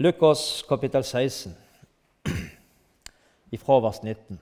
Lukas 0.00 0.62
kapittel 0.68 1.04
16, 1.04 1.54
ifra 3.50 3.80
vers 3.80 4.02
19. 4.02 4.38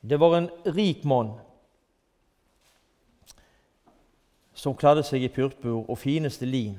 Det 0.00 0.16
var 0.16 0.36
en 0.36 0.50
rik 0.64 1.04
mann 1.04 1.30
som 4.52 4.76
kledde 4.76 5.00
seg 5.08 5.24
i 5.24 5.30
purpur 5.32 5.88
og 5.88 5.96
fineste 5.96 6.44
lin, 6.44 6.74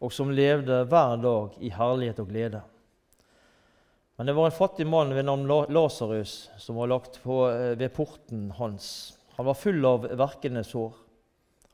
og 0.00 0.08
som 0.16 0.32
levde 0.32 0.78
hver 0.88 1.20
dag 1.20 1.58
i 1.60 1.68
herlighet 1.76 2.22
og 2.24 2.30
glede. 2.30 2.62
Men 4.16 4.30
det 4.30 4.36
var 4.38 4.48
en 4.48 4.56
fattig 4.56 4.86
mann 4.88 5.12
ved 5.12 5.28
navn 5.28 5.44
Lasarus 5.76 6.38
som 6.56 6.80
var 6.80 6.88
lagt 6.88 7.20
på, 7.20 7.50
eh, 7.50 7.76
ved 7.76 7.92
porten 7.92 8.48
hans. 8.56 9.18
Han 9.36 9.50
var 9.52 9.60
full 9.60 9.84
av 9.84 10.08
verkende 10.16 10.64
sår. 10.64 11.04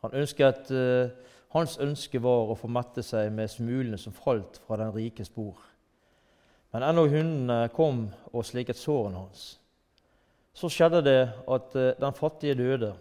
Han 0.04 0.14
ønsket, 0.20 0.68
uh, 0.70 1.08
hans 1.56 1.78
ønske 1.80 2.20
var 2.20 2.50
å 2.52 2.58
få 2.58 2.68
mette 2.68 3.02
seg 3.04 3.30
med 3.32 3.48
smulene 3.48 3.96
som 4.00 4.12
falt 4.12 4.60
fra 4.66 4.76
den 4.82 4.92
rikes 4.92 5.32
bord. 5.32 5.62
Men 6.74 6.84
ennå 6.90 7.06
hundene 7.08 7.70
kom 7.72 8.04
og 8.32 8.44
sliket 8.44 8.76
sårene 8.76 9.22
hans. 9.22 9.46
Så 10.54 10.68
skjedde 10.68 11.00
det 11.06 11.20
at 11.24 11.72
uh, 11.78 11.94
den 11.96 12.18
fattige 12.18 12.58
døde, 12.58 12.92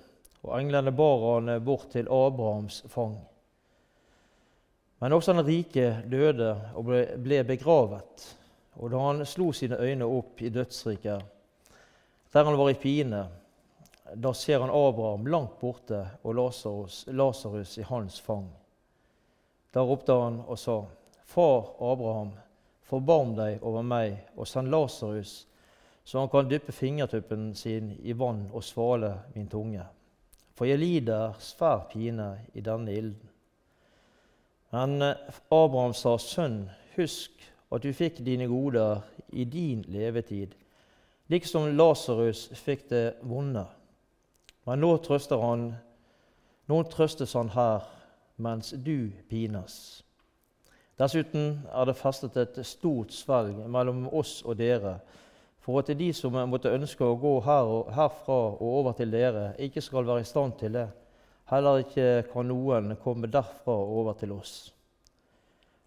og 0.43 0.55
englene 0.57 0.95
bar 0.95 1.27
han 1.27 1.51
bort 1.63 1.91
til 1.91 2.07
Abrahams 2.11 2.81
fang. 2.91 3.17
Men 5.03 5.13
også 5.13 5.35
den 5.35 5.45
rike 5.47 5.89
døde 6.07 6.53
og 6.79 6.87
ble 7.23 7.43
begravet. 7.43 8.27
Og 8.79 8.91
da 8.91 9.01
han 9.03 9.25
slo 9.27 9.51
sine 9.51 9.75
øyne 9.75 10.07
opp 10.07 10.41
i 10.41 10.51
dødsriket, 10.51 11.25
der 12.33 12.47
han 12.47 12.57
var 12.57 12.71
i 12.71 12.79
pine, 12.79 13.25
da 14.15 14.33
ser 14.33 14.59
han 14.59 14.69
Abraham 14.69 15.27
langt 15.27 15.59
borte 15.61 16.01
og 16.23 16.35
Lasarus 16.35 17.77
i 17.77 17.85
hans 17.87 18.19
fang. 18.21 18.49
Da 19.73 19.81
ropte 19.81 20.13
han 20.13 20.41
og 20.43 20.59
sa, 20.59 20.83
Far 21.25 21.71
Abraham, 21.81 22.33
forbarm 22.85 23.33
deg 23.37 23.63
over 23.63 23.81
meg 23.81 24.19
og 24.35 24.47
send 24.47 24.69
Lasarus, 24.69 25.47
så 26.03 26.19
han 26.19 26.29
kan 26.29 26.49
dyppe 26.49 26.75
fingertuppen 26.75 27.53
sin 27.55 27.93
i 28.03 28.13
vann 28.13 28.49
og 28.51 28.63
svale 28.63 29.15
min 29.35 29.47
tunge. 29.49 29.85
For 30.53 30.69
jeg 30.69 30.81
lider 30.81 31.37
svær 31.41 31.87
pine 31.89 32.27
i 32.53 32.61
denne 32.61 32.93
ilden. 32.93 33.29
Men 34.73 35.01
eh, 35.01 35.39
Abraham 35.49 35.93
sa, 35.93 36.17
Sønn, 36.17 36.67
husk 36.97 37.41
at 37.73 37.81
du 37.81 37.93
fikk 37.93 38.19
dine 38.25 38.45
goder 38.49 39.01
i 39.33 39.45
din 39.49 39.81
levetid, 39.89 40.53
liksom 41.33 41.71
Lasarus 41.77 42.49
fikk 42.57 42.89
det 42.91 43.05
vonde. 43.21 43.65
Men 44.63 44.79
nå 44.79 44.95
trøster 45.03 45.41
han 45.43 45.73
nå 46.71 46.79
trøstes 46.87 47.33
han 47.35 47.49
her 47.51 47.83
mens 48.43 48.71
du 48.85 49.11
pines. 49.29 50.03
Dessuten 50.99 51.57
er 51.73 51.89
det 51.89 51.97
festet 51.99 52.37
et 52.39 52.59
stort 52.65 53.11
svelg 53.11 53.57
mellom 53.67 54.05
oss 54.15 54.37
og 54.45 54.55
dere, 54.61 54.99
for 55.63 55.81
at 55.81 55.91
de 55.99 56.09
som 56.15 56.37
måtte 56.47 56.71
ønske 56.71 57.03
å 57.03 57.17
gå 57.19 57.33
her 57.43 57.67
og, 57.67 57.89
herfra 57.95 58.37
og 58.53 58.63
over 58.67 58.95
til 58.95 59.11
dere, 59.11 59.53
ikke 59.59 59.83
skal 59.83 60.07
være 60.07 60.23
i 60.23 60.27
stand 60.27 60.55
til 60.59 60.77
det. 60.77 60.87
Heller 61.51 61.83
ikke 61.83 62.07
kan 62.31 62.47
noen 62.47 62.95
komme 63.03 63.27
derfra 63.31 63.75
og 63.75 63.97
over 63.99 64.15
til 64.19 64.31
oss. 64.35 64.55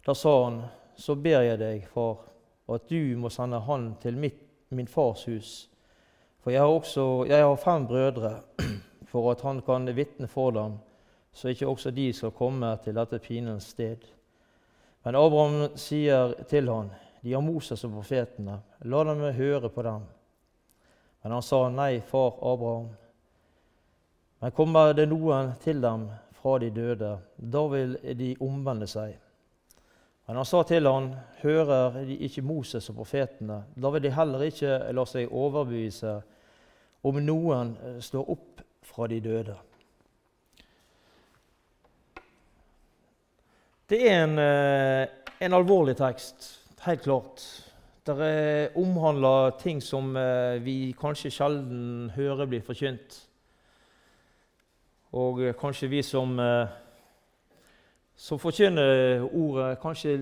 Da 0.05 0.13
sa 0.13 0.35
han, 0.43 0.61
så 0.97 1.15
ber 1.17 1.45
jeg 1.45 1.61
deg, 1.61 1.89
far, 1.93 2.21
at 2.73 2.85
du 2.89 3.17
må 3.17 3.33
sende 3.33 3.59
han 3.65 3.95
til 4.01 4.17
mitt, 4.17 4.43
min 4.69 4.89
fars 4.91 5.25
hus 5.25 5.67
for 6.47 6.51
jeg 6.51 6.61
har, 6.61 6.67
også, 6.71 7.25
jeg 7.27 7.43
har 7.43 7.55
fem 7.59 7.85
brødre, 7.87 8.29
for 9.07 9.31
at 9.31 9.41
han 9.41 9.61
kan 9.65 9.87
vitne 9.95 10.27
for 10.27 10.51
dem, 10.51 10.77
så 11.33 11.49
ikke 11.49 11.67
også 11.67 11.91
de 11.91 12.11
skal 12.13 12.35
komme 12.35 12.73
til 12.83 12.95
dette 12.97 13.19
pinens 13.23 13.71
sted. 13.73 14.03
Men 15.05 15.15
Abraham 15.15 15.77
sier 15.79 16.33
til 16.49 16.69
han, 16.71 16.89
de 17.21 17.33
har 17.33 17.43
Moses 17.43 17.83
og 17.87 17.93
profetene, 17.95 18.59
la 18.83 19.03
dem 19.07 19.21
høre 19.37 19.69
på 19.69 19.83
dem. 19.85 20.07
Men 21.23 21.37
han 21.37 21.45
sa 21.45 21.67
nei, 21.69 21.99
far 22.01 22.35
Abraham. 22.41 22.89
Men 24.39 24.53
kommer 24.53 24.93
det 24.93 25.07
noen 25.09 25.53
til 25.63 25.81
dem 25.81 26.09
fra 26.37 26.57
de 26.61 26.69
døde, 26.71 27.15
da 27.37 27.63
vil 27.71 27.95
de 28.19 28.35
omvende 28.43 28.87
seg. 28.89 29.15
Men 30.27 30.41
han 30.41 30.45
sa 30.45 30.61
til 30.67 30.87
han, 30.87 31.13
hører 31.41 32.01
de 32.03 32.19
ikke 32.27 32.43
Moses 32.43 32.89
og 32.91 32.99
profetene, 32.99 33.61
da 33.75 33.91
vil 33.93 34.03
de 34.03 34.11
heller 34.11 34.43
ikke 34.49 34.79
la 34.91 35.05
seg 35.07 35.31
overbevise 35.31 36.17
om 37.07 37.19
noen 37.23 37.73
står 38.03 38.31
opp 38.35 38.66
fra 38.87 39.07
de 39.11 39.19
døde. 39.23 39.55
Det 43.87 43.99
er 44.11 44.23
en, 44.23 44.39
eh, 44.39 45.07
en 45.39 45.53
alvorlig 45.53 45.95
tekst, 45.99 46.49
helt 46.83 47.03
klart. 47.03 47.45
Det 48.07 48.71
omhandler 48.79 49.55
ting 49.59 49.81
som 49.83 50.15
eh, 50.15 50.63
vi 50.63 50.95
kanskje 50.99 51.31
sjelden 51.31 52.11
hører 52.15 52.47
bli 52.47 52.59
forkynt. 52.63 53.21
Og 55.15 55.39
kanskje 55.59 55.87
vi 55.87 56.01
som, 56.03 56.35
som 58.15 58.39
forkynner 58.39 59.23
ordet, 59.23 59.79
kanskje 59.81 60.17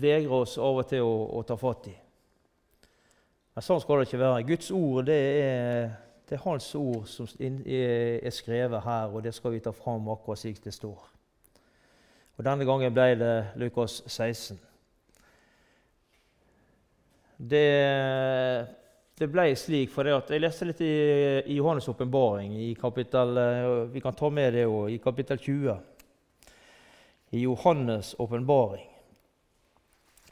vegrer 0.00 0.32
oss 0.32 0.56
av 0.58 0.82
og 0.82 0.88
til 0.90 1.04
å, 1.06 1.14
å 1.38 1.44
ta 1.46 1.56
fatt 1.58 1.88
i. 1.90 1.94
Men 3.56 3.64
sånn 3.64 3.80
skal 3.80 4.02
det 4.02 4.08
ikke 4.10 4.20
være. 4.20 4.46
Guds 4.50 4.70
ord 4.74 5.06
det 5.08 5.20
er, 5.40 5.86
det 6.28 6.34
er 6.34 6.42
Hans 6.42 6.74
ord 6.74 7.04
som 7.06 7.28
er 7.38 8.30
skrevet 8.34 8.82
her, 8.82 9.12
og 9.14 9.22
det 9.22 9.34
skal 9.34 9.52
vi 9.54 9.60
ta 9.62 9.70
fram 9.70 10.08
akkurat 10.10 10.40
slik 10.40 10.58
det 10.64 10.74
står. 10.74 11.04
Og 12.36 12.44
Denne 12.44 12.66
gangen 12.68 12.92
ble 12.92 13.12
det 13.20 13.34
Lukas 13.56 14.00
16. 14.06 14.58
Det, 17.36 17.68
det 19.20 19.28
ble 19.28 19.50
slik 19.60 19.90
fordi 19.92 20.14
at 20.16 20.30
Jeg 20.32 20.40
leste 20.40 20.66
litt 20.66 20.80
i, 20.80 20.92
i 21.52 21.58
Johannes' 21.58 21.88
åpenbaring, 21.92 22.56
vi 22.56 24.00
kan 24.00 24.16
ta 24.16 24.30
med 24.30 24.56
det 24.56 24.66
òg, 24.66 24.90
i 24.90 24.98
kapittel 24.98 25.38
20. 25.38 25.78
I 27.36 27.44
Johannes' 27.44 28.14
åpenbaring 28.18 28.92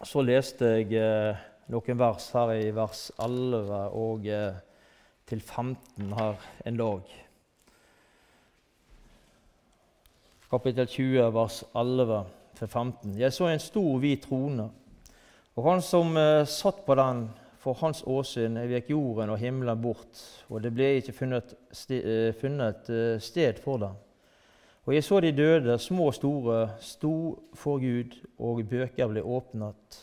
så 0.05 0.21
leste 0.25 0.69
jeg 0.81 0.93
eh, 0.99 1.43
noen 1.73 1.99
vers 1.99 2.27
her 2.35 2.53
i 2.59 2.71
vers 2.75 3.07
11 3.23 3.77
og 3.97 4.27
eh, 4.29 4.57
til 5.27 5.41
15 5.41 6.13
her 6.13 6.41
en 6.67 6.77
dag. 6.77 7.13
Kapittel 10.51 10.87
20, 10.87 11.35
vers 11.35 11.65
11 11.75 12.25
til 12.59 12.69
15. 12.69 13.19
Jeg 13.19 13.33
så 13.33 13.49
en 13.49 13.59
stor, 13.59 13.99
hvit 13.99 14.23
trone, 14.23 14.69
og 15.57 15.71
han 15.71 15.83
som 15.83 16.17
eh, 16.17 16.45
satt 16.47 16.85
på 16.87 16.95
den, 16.99 17.29
for 17.59 17.79
hans 17.81 18.03
åsyn 18.07 18.59
vek 18.69 18.91
jorden 18.93 19.33
og 19.33 19.41
himmelen 19.41 19.81
bort, 19.81 20.21
og 20.53 20.61
det 20.63 20.75
ble 20.77 20.91
ikke 20.99 21.15
funnet, 21.17 21.55
sti, 21.73 22.01
eh, 22.01 22.35
funnet 22.37 22.91
eh, 22.93 23.17
sted 23.25 23.63
for 23.65 23.81
dem. 23.81 23.97
Og 24.85 24.95
jeg 24.95 25.05
så 25.05 25.21
de 25.25 25.33
døde, 25.33 25.79
små 25.81 26.11
og 26.11 26.15
store, 26.15 26.59
sto 26.85 27.15
for 27.57 27.81
Gud, 27.81 28.19
og 28.39 28.61
bøker 28.69 29.09
ble 29.09 29.23
åpnet. 29.25 30.01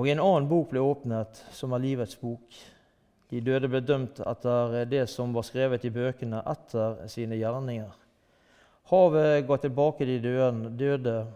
Og 0.00 0.08
en 0.08 0.22
annen 0.22 0.48
bok 0.48 0.70
ble 0.70 0.80
åpnet, 0.80 1.42
som 1.52 1.76
er 1.76 1.84
livets 1.84 2.16
bok. 2.16 2.56
De 3.30 3.40
døde 3.40 3.68
ble 3.70 3.80
dømt 3.86 4.18
etter 4.26 4.80
det 4.90 5.04
som 5.10 5.34
var 5.34 5.46
skrevet 5.46 5.84
i 5.86 5.92
bøkene, 5.94 6.42
etter 6.50 7.04
sine 7.10 7.38
gjerninger. 7.38 7.92
Havet 8.90 9.46
ga 9.46 9.58
tilbake 9.62 10.06
de 10.08 10.16
døde, 10.78 11.26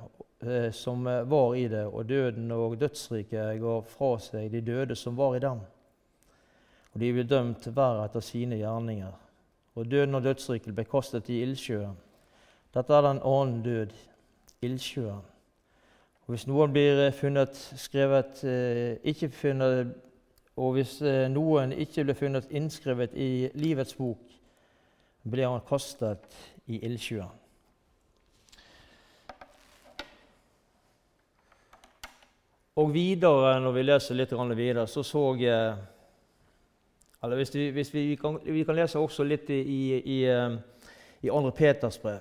eh, 0.43 0.71
som 0.75 1.04
var 1.04 1.54
i 1.54 1.69
det, 1.71 1.84
og 1.87 2.09
døden 2.09 2.50
og 2.53 2.81
dødsriket 2.81 3.60
ga 3.62 3.77
fra 3.87 4.16
seg 4.19 4.50
de 4.50 4.60
døde 4.60 4.97
som 4.99 5.15
var 5.16 5.37
i 5.37 5.44
dem. 5.44 5.60
Og 6.94 7.00
de 7.00 7.12
ble 7.15 7.27
dømt 7.27 7.69
hver 7.75 8.04
etter 8.04 8.22
sine 8.22 8.59
gjerninger. 8.59 9.15
Og 9.75 9.87
døden 9.91 10.15
og 10.15 10.22
dødsriket 10.22 10.75
ble 10.75 10.84
kastet 10.87 11.31
i 11.31 11.41
ildsjøen. 11.43 11.94
Dette 12.75 12.95
er 12.95 13.07
den 13.07 13.22
annen 13.22 13.63
død, 13.63 13.95
ildsjøen. 14.63 15.22
Og 16.24 16.33
Hvis 16.33 16.47
noen 16.47 16.72
blir 16.72 17.10
funnet 17.13 17.59
skrevet 17.77 18.42
eh, 18.48 18.97
ikke 19.04 19.28
funnet, 19.28 19.95
Og 20.54 20.77
hvis 20.77 21.01
eh, 21.03 21.27
noen 21.33 21.72
ikke 21.74 22.04
blir 22.06 22.18
funnet 22.18 22.53
innskrevet 22.54 23.15
i 23.18 23.48
livets 23.59 23.97
bok, 23.98 24.36
blir 25.24 25.48
han 25.48 25.65
kastet 25.66 26.28
i 26.71 26.78
ildsjøen. 26.86 27.41
Og 32.74 32.91
videre, 32.91 33.54
når 33.62 33.74
vi 33.77 33.83
leser 33.84 34.18
litt 34.18 34.33
videre, 34.33 34.86
så 34.86 35.03
så 35.03 35.36
jeg 35.39 35.77
Eller 37.22 37.36
hvis 37.36 37.54
vi, 37.54 37.71
hvis 37.71 37.95
vi, 37.95 38.16
kan, 38.16 38.39
vi 38.45 38.65
kan, 38.65 38.77
lese 38.77 38.98
også 38.98 39.24
litt 39.24 39.48
i, 39.50 39.62
i, 39.97 40.18
i 41.22 41.28
2. 41.28 41.50
Peters 41.57 41.98
brev. 41.98 42.21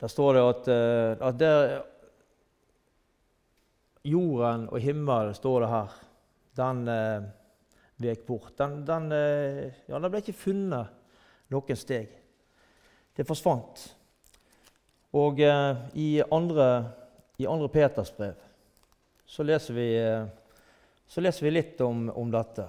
Der 0.00 0.06
står 0.06 0.34
det 0.34 0.42
at, 0.48 0.68
at 1.22 1.38
der, 1.40 1.80
Jorden 4.04 4.68
og 4.68 4.80
himmelen, 4.80 5.34
står 5.34 5.60
det 5.60 5.68
her, 5.68 6.09
den 6.60 6.82
eh, 6.92 7.28
vek 8.00 8.26
bort. 8.28 8.52
Den, 8.60 8.84
den, 8.86 9.10
eh, 9.12 9.80
ja, 9.88 9.98
den 9.98 10.10
ble 10.12 10.22
ikke 10.22 10.36
funnet 10.36 10.92
noen 11.50 11.78
steg. 11.78 12.12
Det 13.16 13.26
forsvant. 13.28 13.88
Og 15.18 15.40
eh, 15.42 15.72
i, 15.98 16.10
andre, 16.30 16.68
i 17.42 17.48
andre 17.50 17.72
Peters 17.72 18.12
brev 18.14 18.46
så 19.30 19.44
leser 19.46 19.74
vi, 19.76 19.86
eh, 19.94 20.26
så 21.06 21.22
leser 21.22 21.46
vi 21.46 21.52
litt 21.54 21.80
om, 21.86 22.08
om 22.10 22.30
dette. 22.34 22.66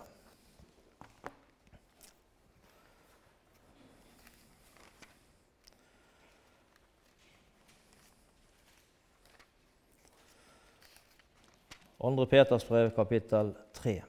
Andre 12.03 12.25
Peters 12.25 12.67
brev, 12.67 12.89
kapittel 12.95 13.51
3. 13.73 14.01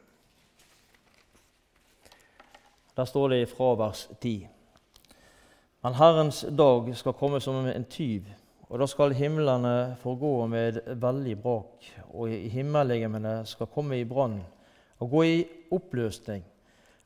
Der 2.97 3.05
står 3.05 3.29
det 3.29 3.49
fra 3.50 3.75
vers 3.77 4.09
10. 4.21 4.49
Men 5.83 5.99
Herrens 5.99 6.41
dag 6.49 6.89
skal 6.97 7.12
komme 7.12 7.41
som 7.41 7.67
en 7.69 7.85
tyv, 7.85 8.31
og 8.71 8.81
da 8.81 8.89
skal 8.89 9.12
himlene 9.12 9.75
forgå 10.00 10.33
med 10.49 10.81
veldig 11.05 11.37
brak, 11.44 11.93
og 12.17 12.33
himmellegemene 12.33 13.43
skal 13.44 13.69
komme 13.69 14.00
i 14.00 14.09
brann 14.09 14.41
og 14.97 15.11
gå 15.12 15.23
i 15.29 15.39
oppløsning, 15.77 16.49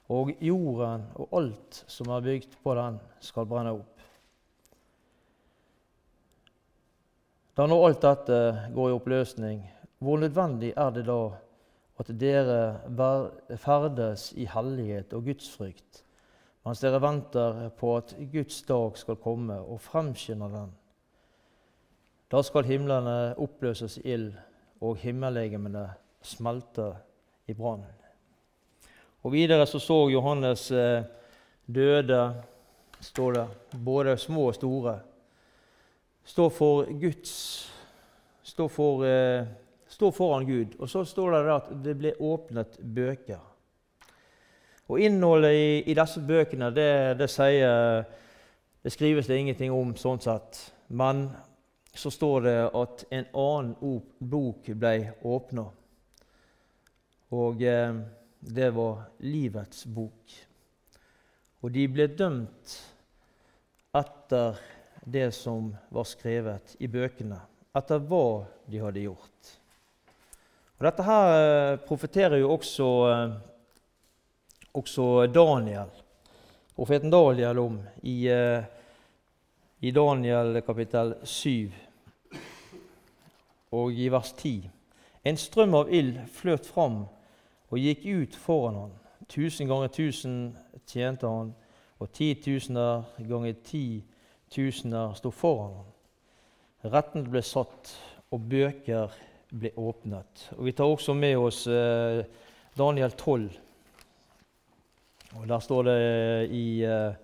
og 0.06 0.36
jorden 0.38 1.10
og 1.18 1.38
alt 1.40 1.84
som 1.90 2.14
er 2.14 2.28
bygd 2.30 2.60
på 2.62 2.78
den, 2.78 3.02
skal 3.18 3.50
brenne 3.50 3.74
opp. 3.74 3.96
Da 7.56 7.66
nå 7.66 7.86
alt 7.86 8.04
dette 8.04 8.44
går 8.70 8.92
i 8.92 9.00
oppløsning, 9.00 9.64
hvor 9.98 10.18
nødvendig 10.20 10.72
er 10.76 10.90
det 10.90 11.06
da 11.06 11.20
at 11.98 12.10
dere 12.20 12.80
ferdes 13.56 14.32
i 14.36 14.44
hellighet 14.52 15.12
og 15.16 15.24
gudsfrykt, 15.24 16.02
mens 16.66 16.82
dere 16.82 17.00
venter 17.00 17.68
på 17.78 17.96
at 17.96 18.16
Guds 18.32 18.62
dag 18.68 18.98
skal 18.98 19.16
komme 19.16 19.56
og 19.56 19.80
fremskynder 19.80 20.52
den. 20.52 20.74
Da 22.30 22.42
skal 22.42 22.66
himlene 22.66 23.36
oppløses 23.38 23.96
i 24.02 24.08
ild, 24.12 24.32
og 24.80 24.98
himmellegemene 25.00 25.86
smelte 26.22 26.90
i 27.48 27.54
brann. 27.54 27.84
Og 29.22 29.32
Videre 29.32 29.66
så, 29.66 29.78
så 29.78 30.08
Johannes 30.10 30.70
eh, 30.70 31.04
døde, 31.66 32.42
står 33.00 33.32
det, 33.32 33.46
både 33.84 34.16
små 34.18 34.50
og 34.50 34.54
store. 34.54 34.98
Står 36.24 36.48
for 36.50 36.84
Guds 37.00 37.32
Står 38.46 38.68
for 38.70 39.02
eh, 39.04 39.46
står 39.96 40.12
foran 40.12 40.46
Gud. 40.46 40.76
Og 40.78 40.90
så 40.90 41.04
står 41.08 41.32
det 41.32 41.54
at 41.54 41.70
det 41.84 41.94
ble 41.96 42.12
åpnet 42.20 42.76
bøker. 42.80 43.40
Og 44.86 45.00
Innholdet 45.02 45.56
i, 45.56 45.70
i 45.90 45.96
disse 45.96 46.20
bøkene 46.22 46.68
det, 46.74 46.90
det, 47.18 47.30
sier, 47.32 48.04
det 48.84 48.92
skrives 48.94 49.26
det 49.26 49.40
ingenting 49.40 49.72
om 49.74 49.96
sånn 49.98 50.20
sett. 50.22 50.60
Men 50.88 51.26
så 51.96 52.12
står 52.12 52.44
det 52.44 52.58
at 52.76 53.06
en 53.16 53.26
annen 53.32 54.02
bok 54.20 54.68
ble 54.76 54.94
åpna. 55.26 55.66
Og 57.34 57.64
eh, 57.66 57.96
det 58.38 58.70
var 58.76 59.06
livets 59.24 59.86
bok. 59.90 60.36
Og 61.64 61.72
de 61.74 61.88
ble 61.90 62.06
dømt 62.14 62.76
etter 63.96 64.60
det 65.06 65.30
som 65.34 65.72
var 65.90 66.06
skrevet 66.06 66.76
i 66.78 66.88
bøkene, 66.90 67.40
etter 67.74 68.02
hva 68.06 68.44
de 68.70 68.82
hadde 68.82 69.06
gjort. 69.08 69.56
Og 70.76 70.84
Dette 70.84 71.04
her 71.06 71.26
eh, 71.32 71.78
profeterer 71.88 72.36
jo 72.36 72.50
også, 72.52 72.86
eh, 73.08 73.30
også 74.76 75.26
Daniel, 75.32 75.88
profeten 76.76 77.10
Daniel 77.10 77.58
om 77.58 77.78
i, 78.02 78.28
eh, 78.28 78.64
i 79.80 79.90
Daniel 79.90 80.60
kapittel 80.66 81.14
7 81.24 81.72
og 83.72 83.92
i 83.92 84.08
vers 84.12 84.32
10. 84.32 84.68
En 85.24 85.40
strøm 85.40 85.74
av 85.74 85.88
ild 85.88 86.18
fløt 86.28 86.68
fram 86.68 87.06
og 87.70 87.80
gikk 87.80 88.04
ut 88.04 88.36
foran 88.36 88.76
han. 88.76 88.92
Tusen 89.32 89.68
ganger 89.68 89.88
tusen 89.88 90.34
tjente 90.86 91.26
han, 91.26 91.54
og 91.98 92.12
titusener 92.12 93.08
ganger 93.24 93.56
ti 93.64 94.04
tusener 94.52 95.16
sto 95.16 95.32
foran 95.32 95.72
han. 95.80 96.92
Retten 96.92 97.24
ble 97.30 97.40
satt, 97.42 97.96
og 98.30 98.44
bøker 98.50 99.16
ble 99.50 99.70
åpnet. 99.76 100.48
Og 100.56 100.64
Vi 100.66 100.72
tar 100.72 100.90
også 100.90 101.14
med 101.14 101.36
oss 101.38 101.66
eh, 101.66 102.24
Daniel 102.78 103.12
12. 103.12 103.50
Og 105.36 105.48
Der 105.48 105.60
står 105.60 105.82
det 105.82 105.98
i 106.50 106.82
eh, 106.84 107.14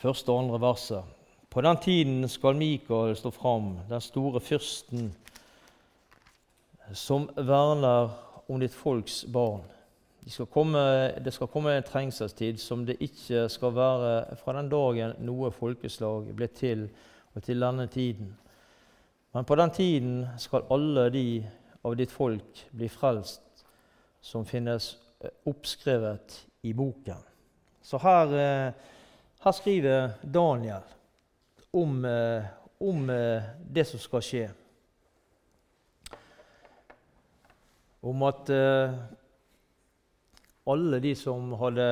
første 0.00 0.32
og 0.32 0.44
andre 0.44 0.60
verset. 0.60 1.14
På 1.50 1.62
den 1.64 1.76
tiden 1.80 2.28
skal 2.28 2.56
Mikael 2.56 3.16
stå 3.16 3.30
fram, 3.30 3.78
den 3.88 4.00
store 4.00 4.40
fyrsten, 4.40 5.14
som 6.92 7.30
verner 7.36 8.10
om 8.48 8.60
ditt 8.60 8.74
folks 8.74 9.24
barn. 9.32 9.62
De 10.24 10.30
skal 10.30 10.46
komme, 10.46 10.78
det 11.24 11.32
skal 11.32 11.48
komme 11.48 11.72
en 11.76 11.86
trengselstid 11.86 12.58
som 12.58 12.84
det 12.86 12.98
ikke 13.00 13.46
skal 13.48 13.74
være 13.74 14.36
fra 14.40 14.56
den 14.58 14.68
dagen 14.68 15.14
noe 15.22 15.52
folkeslag 15.54 16.32
ble 16.34 16.48
til, 16.50 16.88
og 17.34 17.42
til 17.46 17.62
denne 17.62 17.86
tiden. 17.86 18.34
Men 19.32 19.44
på 19.44 19.54
den 19.54 19.70
tiden 19.70 20.26
skal 20.38 20.66
alle 20.70 21.10
de 21.10 21.26
av 21.86 21.96
ditt 21.96 22.12
folk 22.12 22.66
bli 22.74 22.88
frelst 22.90 23.64
som 24.26 24.46
finnes 24.46 24.96
eh, 25.20 25.30
oppskrevet 25.46 26.46
i 26.66 26.72
boken. 26.74 27.20
Så 27.82 28.00
her, 28.02 28.32
eh, 28.34 28.72
her 29.44 29.54
skriver 29.54 30.16
Daniel 30.22 30.82
om, 31.70 32.04
eh, 32.04 32.44
om, 32.78 33.06
det 33.70 33.84
som 33.88 34.00
skal 34.00 34.24
skje. 34.24 34.46
Om 38.02 38.22
at 38.26 38.50
alle 40.66 41.00
de 41.00 41.14
som 41.16 41.54
hadde 41.56 41.86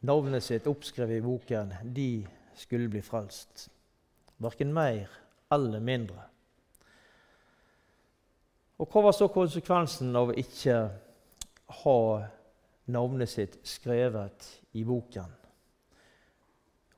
navnet 0.00 0.44
sitt 0.44 0.66
oppskrevet 0.66 1.20
i 1.20 1.24
boken, 1.24 1.70
de 1.94 2.26
skulle 2.58 2.90
bli 2.90 3.04
frelst. 3.06 3.68
Verken 4.42 4.74
mer 4.74 5.06
eller 5.54 5.80
mindre. 5.80 6.24
Og 8.78 8.86
hva 8.86 9.08
var 9.08 9.16
så 9.16 9.26
konsekvensen 9.32 10.14
av 10.16 10.30
å 10.30 10.38
ikke 10.38 10.76
ha 11.82 11.98
navnet 12.94 13.30
sitt 13.32 13.58
skrevet 13.66 14.46
i 14.78 14.84
boken? 14.86 15.34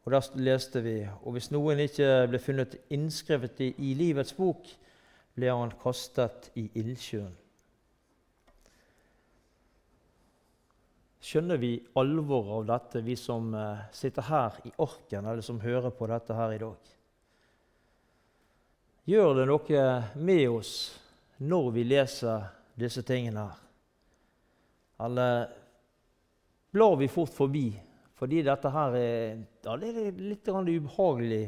Og 0.05 0.13
Der 0.13 0.29
leste 0.41 0.81
vi 0.85 0.97
og 1.07 1.35
hvis 1.37 1.51
noen 1.53 1.81
ikke 1.85 2.27
ble 2.29 2.41
funnet 2.41 2.77
innskrevet 2.93 3.61
i, 3.61 3.75
i 3.79 3.95
livets 3.95 4.33
bok, 4.37 4.67
ble 5.37 5.53
han 5.53 5.73
kastet 5.81 6.51
i 6.59 6.67
ildsjøen. 6.81 7.37
Skjønner 11.21 11.61
vi 11.61 11.75
alvoret 12.01 12.55
av 12.57 12.65
dette, 12.71 13.03
vi 13.05 13.15
som 13.17 13.53
eh, 13.55 13.83
sitter 13.93 14.25
her 14.25 14.57
i 14.65 14.73
orken, 14.81 15.27
eller 15.27 15.45
som 15.45 15.61
hører 15.61 15.93
på 15.93 16.09
dette 16.09 16.35
her 16.35 16.55
i 16.57 16.63
dag? 16.63 16.95
Gjør 19.11 19.33
det 19.41 19.47
noe 19.49 19.85
med 20.23 20.45
oss 20.53 20.73
når 21.43 21.71
vi 21.75 21.83
leser 21.89 22.45
disse 22.79 23.03
tingene 23.03 23.43
her? 23.49 23.57
Eller 25.03 25.49
blar 26.71 26.95
vi 27.01 27.09
fort 27.11 27.33
forbi 27.35 27.73
fordi 28.21 28.43
dette 28.45 28.71
her 28.71 28.95
er, 28.95 29.41
ja, 29.65 29.75
det 29.81 29.91
er 29.97 30.19
litt 30.21 30.47
ubehagelig 30.53 31.47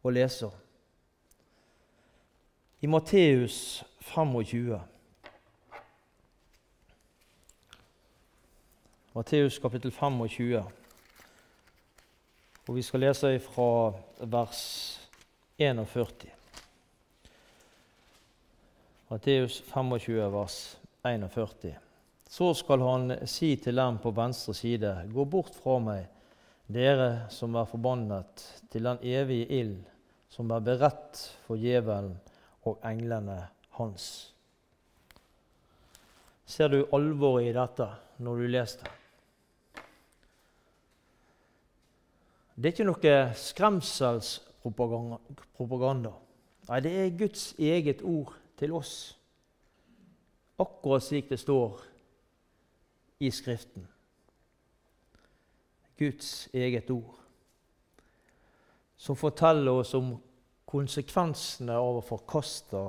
å 0.00 0.12
lese? 0.14 0.48
I 2.80 2.88
Matteus 2.88 3.82
25 4.14 4.78
Matteus 9.12 9.58
kapittel 9.60 9.92
25. 9.92 10.62
Og 12.64 12.78
vi 12.78 12.86
skal 12.86 13.04
lese 13.04 13.34
fra 13.44 13.66
vers 14.24 14.62
41. 15.58 16.41
Matteus 19.12 19.60
25, 19.60 20.30
vers 20.30 20.76
41. 21.02 21.74
Så 22.28 22.54
skal 22.54 22.80
han 22.80 23.26
si 23.28 23.56
til 23.60 23.76
dem 23.76 23.98
på 24.00 24.10
venstre 24.16 24.54
side.: 24.56 25.04
Gå 25.12 25.24
bort 25.28 25.52
fra 25.52 25.76
meg, 25.84 26.08
dere 26.64 27.28
som 27.28 27.52
er 27.60 27.68
forbannet, 27.68 28.64
til 28.72 28.88
den 28.88 28.96
evige 29.04 29.44
ild, 29.58 29.84
som 30.32 30.48
er 30.56 30.64
beredt 30.64 31.36
for 31.44 31.60
djevelen 31.60 32.16
og 32.64 32.80
englene 32.88 33.52
hans. 33.76 34.32
Ser 36.48 36.72
du 36.72 36.88
alvoret 36.88 37.44
i 37.50 37.52
dette 37.52 37.92
når 38.16 38.32
du 38.40 38.48
leser 38.56 38.88
det? 38.88 38.96
Det 42.56 42.64
er 42.64 42.72
ikke 42.78 42.88
noe 42.88 43.36
skremselspropaganda. 43.44 46.16
Nei, 46.70 46.78
det 46.80 46.92
er 46.96 47.18
Guds 47.26 47.52
eget 47.60 48.00
ord 48.00 48.40
til 48.58 48.72
oss, 48.72 49.18
akkurat 50.58 51.02
slik 51.02 51.30
det 51.30 51.40
står 51.40 51.80
i 53.20 53.30
Skriften. 53.30 53.88
Guds 55.98 56.48
eget 56.52 56.90
ord. 56.90 57.18
som 58.96 59.16
forteller 59.16 59.72
oss 59.72 59.94
om 59.94 60.12
konsekvensene 60.64 61.74
av 61.74 61.96
å 61.98 62.04
forkaste 62.06 62.82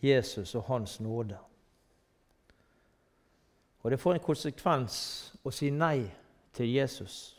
Jesus 0.00 0.54
og 0.56 0.64
Hans 0.70 0.94
nåde. 1.00 1.36
Og 3.82 3.90
det 3.90 4.00
får 4.00 4.16
en 4.16 4.24
konsekvens 4.24 4.96
å 5.44 5.52
si 5.52 5.68
nei 5.70 6.06
til 6.56 6.72
Jesus. 6.72 7.36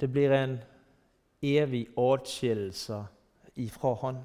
Det 0.00 0.10
blir 0.10 0.34
en 0.34 0.58
evig 1.42 1.86
atskillelse 1.96 2.98
ifra 3.56 3.94
Han. 4.02 4.22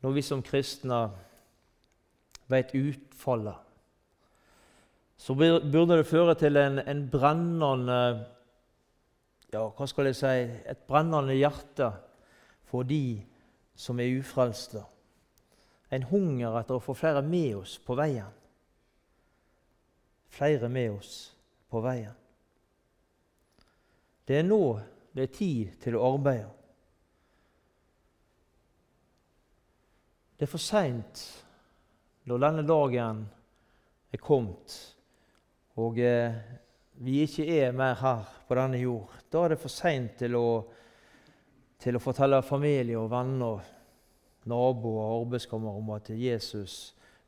Når 0.00 0.12
vi 0.12 0.22
som 0.22 0.42
kristne 0.44 0.98
vet 2.52 2.74
utfallet, 2.76 3.56
så 5.16 5.34
burde 5.34 5.96
det 5.96 6.06
føre 6.06 6.34
til 6.36 6.56
en, 6.60 6.78
en 6.78 7.06
brennende 7.10 8.00
ja, 9.54 9.62
hva 9.70 9.86
skal 9.86 10.10
jeg 10.10 10.18
si, 10.18 10.32
et 10.68 10.82
brennende 10.88 11.36
hjerte 11.38 11.88
for 12.68 12.84
de 12.84 13.22
som 13.78 14.00
er 14.02 14.18
ufrelste. 14.18 14.82
En 15.94 16.04
hunger 16.10 16.58
etter 16.58 16.76
å 16.76 16.82
få 16.82 16.96
flere 16.98 17.22
med 17.22 17.62
oss 17.62 17.78
på 17.78 17.96
veien. 17.96 18.32
Flere 20.34 20.68
med 20.68 20.98
oss 20.98 21.33
på 21.74 21.82
veien. 21.84 22.14
Det 24.24 24.38
er 24.40 24.46
nå 24.46 24.62
det 25.14 25.26
er 25.26 25.34
tid 25.34 25.74
til 25.82 25.98
å 25.98 26.06
arbeide. 26.14 26.50
Det 30.34 30.46
er 30.46 30.50
for 30.50 30.62
seint 30.62 31.20
når 32.26 32.42
denne 32.42 32.64
dagen 32.66 33.20
er 34.14 34.22
kommet 34.22 34.74
og 35.80 35.98
eh, 35.98 36.34
vi 37.02 37.20
ikke 37.24 37.46
er 37.50 37.74
mer 37.74 37.96
her 37.98 38.26
på 38.46 38.54
denne 38.58 38.78
jord. 38.78 39.10
Da 39.30 39.44
er 39.44 39.54
det 39.54 39.62
for 39.62 39.72
seint 39.72 40.14
til, 40.20 40.36
til, 41.82 41.98
å 41.98 42.02
fortelle 42.02 42.38
familie 42.46 42.98
og 43.00 43.10
venner, 43.10 43.64
naboer 44.46 45.00
og 45.00 45.24
arbeidskamerater 45.24 45.82
om 45.82 45.94
at 45.96 46.12
Jesus 46.14 46.76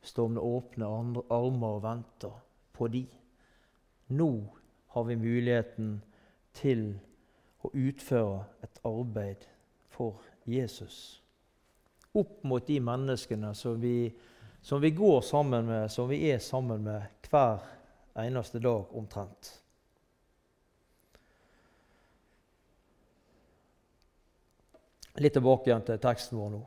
står 0.07 0.31
med 0.37 0.47
åpne 0.47 0.91
armer 1.35 1.73
og 1.73 1.83
venter 1.83 2.38
på 2.76 2.91
de. 2.93 3.03
Nå 4.08 4.30
har 4.94 5.04
vi 5.04 5.16
muligheten 5.16 6.00
til 6.56 6.88
å 7.66 7.70
utføre 7.75 8.44
et 8.64 8.82
arbeid 8.86 9.46
for 9.90 10.22
Jesus 10.46 11.20
opp 12.16 12.44
mot 12.44 12.66
de 12.66 12.78
menneskene 12.80 13.52
som 13.54 13.80
vi, 13.80 14.08
som 14.62 14.80
vi 14.80 14.90
går 14.96 15.20
sammen 15.20 15.66
med, 15.68 15.90
som 15.92 16.08
vi 16.08 16.22
er 16.30 16.38
sammen 16.40 16.84
med 16.86 17.28
hver 17.28 17.64
eneste 18.16 18.60
dag 18.62 18.94
omtrent. 18.96 19.52
Litt 25.16 25.32
tilbake 25.36 25.70
igjen 25.70 25.84
til 25.84 26.00
teksten 26.00 26.36
vår 26.36 26.50
nå. 26.52 26.62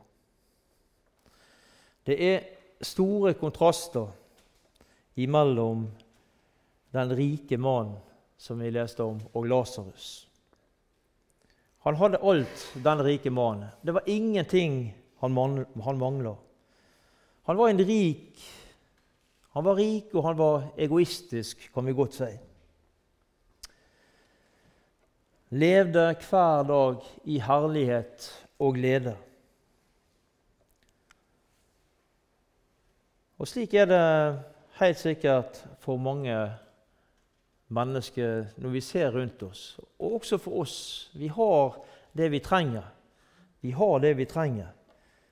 Det 2.06 2.16
er 2.26 2.46
store 2.82 3.34
kontraster 3.38 4.08
imellom 5.20 5.84
den 6.90 7.16
rike 7.16 7.58
mannen 7.58 7.98
som 8.40 8.58
vi 8.58 8.70
leste 8.72 9.04
om, 9.04 9.20
og 9.32 9.46
Lasarus. 9.46 10.26
Han 11.84 11.96
hadde 11.96 12.20
alt, 12.22 12.62
den 12.84 13.02
rike 13.04 13.30
mannen. 13.30 13.68
Det 13.82 13.92
var 13.94 14.02
ingenting 14.06 14.94
han, 15.20 15.32
mangla. 15.32 16.36
Han 17.42 17.56
var 17.56 17.68
en 17.68 17.84
rik 17.84 18.48
Han 19.50 19.64
var 19.64 19.74
rik, 19.74 20.12
og 20.14 20.22
han 20.24 20.36
var 20.38 20.68
egoistisk, 20.78 21.64
kan 21.74 21.86
vi 21.86 21.92
godt 21.92 22.14
si. 22.14 22.28
Levde 25.50 26.04
hver 26.22 26.62
dag 26.68 27.08
i 27.26 27.40
herlighet 27.42 28.28
og 28.62 28.78
glede. 28.78 29.16
Og 33.42 33.50
slik 33.50 33.74
er 33.74 33.90
det 33.90 34.04
helt 34.78 35.02
sikkert 35.02 35.58
for 35.82 35.98
mange 35.98 36.36
mennesker 37.70 38.50
når 38.58 38.74
vi 38.74 38.82
ser 38.82 39.14
rundt 39.14 39.42
oss, 39.46 39.78
og 39.98 40.18
også 40.20 40.38
for 40.42 40.62
oss. 40.64 41.10
Vi 41.14 41.30
har 41.30 41.78
det 42.12 42.30
vi 42.32 42.42
trenger. 42.42 42.86
Vi 43.60 43.70
har 43.70 43.98
det 44.02 44.14
vi 44.18 44.26
trenger. 44.26 44.68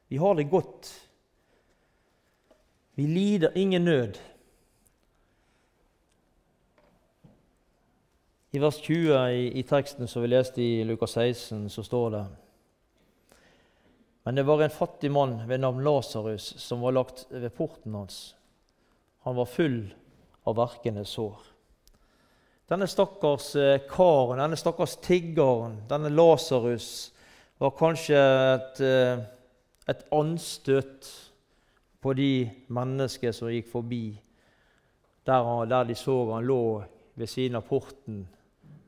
Vi 0.09 0.17
har 0.17 0.35
det 0.35 0.51
godt. 0.51 0.91
Vi 2.95 3.07
lider 3.07 3.57
ingen 3.57 3.85
nød. 3.85 4.19
I 8.51 8.59
vers 8.59 8.81
20 8.81 9.19
i, 9.31 9.51
i 9.61 9.63
teksten 9.63 10.09
som 10.09 10.23
vi 10.23 10.31
leste 10.31 10.63
i 10.63 10.85
Lukas 10.85 11.19
16, 11.19 11.69
så 11.71 11.83
står 11.83 12.11
det 12.11 12.25
Men 14.25 14.35
det 14.35 14.47
var 14.47 14.63
en 14.63 14.71
fattig 14.71 15.11
mann 15.13 15.49
ved 15.49 15.59
navn 15.59 15.85
Lasarus 15.85 16.55
som 16.59 16.81
var 16.81 16.97
lagt 16.97 17.27
ved 17.31 17.51
porten 17.51 17.95
hans. 17.95 18.37
Han 19.27 19.37
var 19.37 19.45
full 19.45 19.95
av 20.45 20.57
verkende 20.57 21.05
sår. 21.05 21.58
Denne 22.69 22.85
stakkars 22.87 23.55
eh, 23.57 23.81
karen, 23.89 24.43
denne 24.43 24.57
stakkars 24.61 24.99
tiggeren, 25.01 25.79
denne 25.89 26.11
Lasarus, 26.13 27.13
var 27.59 27.73
kanskje 27.79 28.19
et 28.19 28.81
eh, 28.85 29.23
et 29.89 30.03
anstøt 30.13 31.07
på 32.05 32.13
de 32.13 32.33
mennesker 32.77 33.33
som 33.33 33.49
gikk 33.49 33.71
forbi, 33.73 34.03
der, 35.25 35.47
han, 35.47 35.69
der 35.71 35.89
de 35.89 35.97
så 35.97 36.17
han 36.35 36.45
lå 36.45 36.83
ved 37.17 37.31
siden 37.33 37.57
av 37.57 37.65
porten 37.65 38.21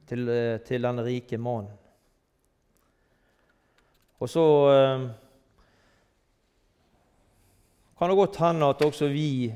til, 0.09 0.29
eh, 0.29 0.59
til 0.61 0.85
denne 0.85 1.07
rike 1.07 1.41
mannen. 1.41 1.73
Og 4.21 4.29
så 4.29 4.45
kan 7.97 8.11
det 8.11 8.17
godt 8.19 8.37
hende 8.37 8.69
at 8.69 8.83
også 8.85 9.09
vi 9.09 9.49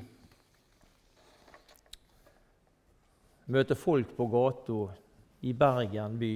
møter 3.47 3.77
folk 3.77 4.15
på 4.17 4.27
gata 4.33 4.79
i 5.45 5.53
Bergen 5.53 6.19
by 6.19 6.35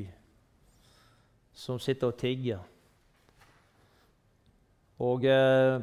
som 1.59 1.79
sitter 1.83 2.13
og 2.13 2.19
tigger. 2.21 2.61
Og 5.03 5.25
eh, 5.27 5.79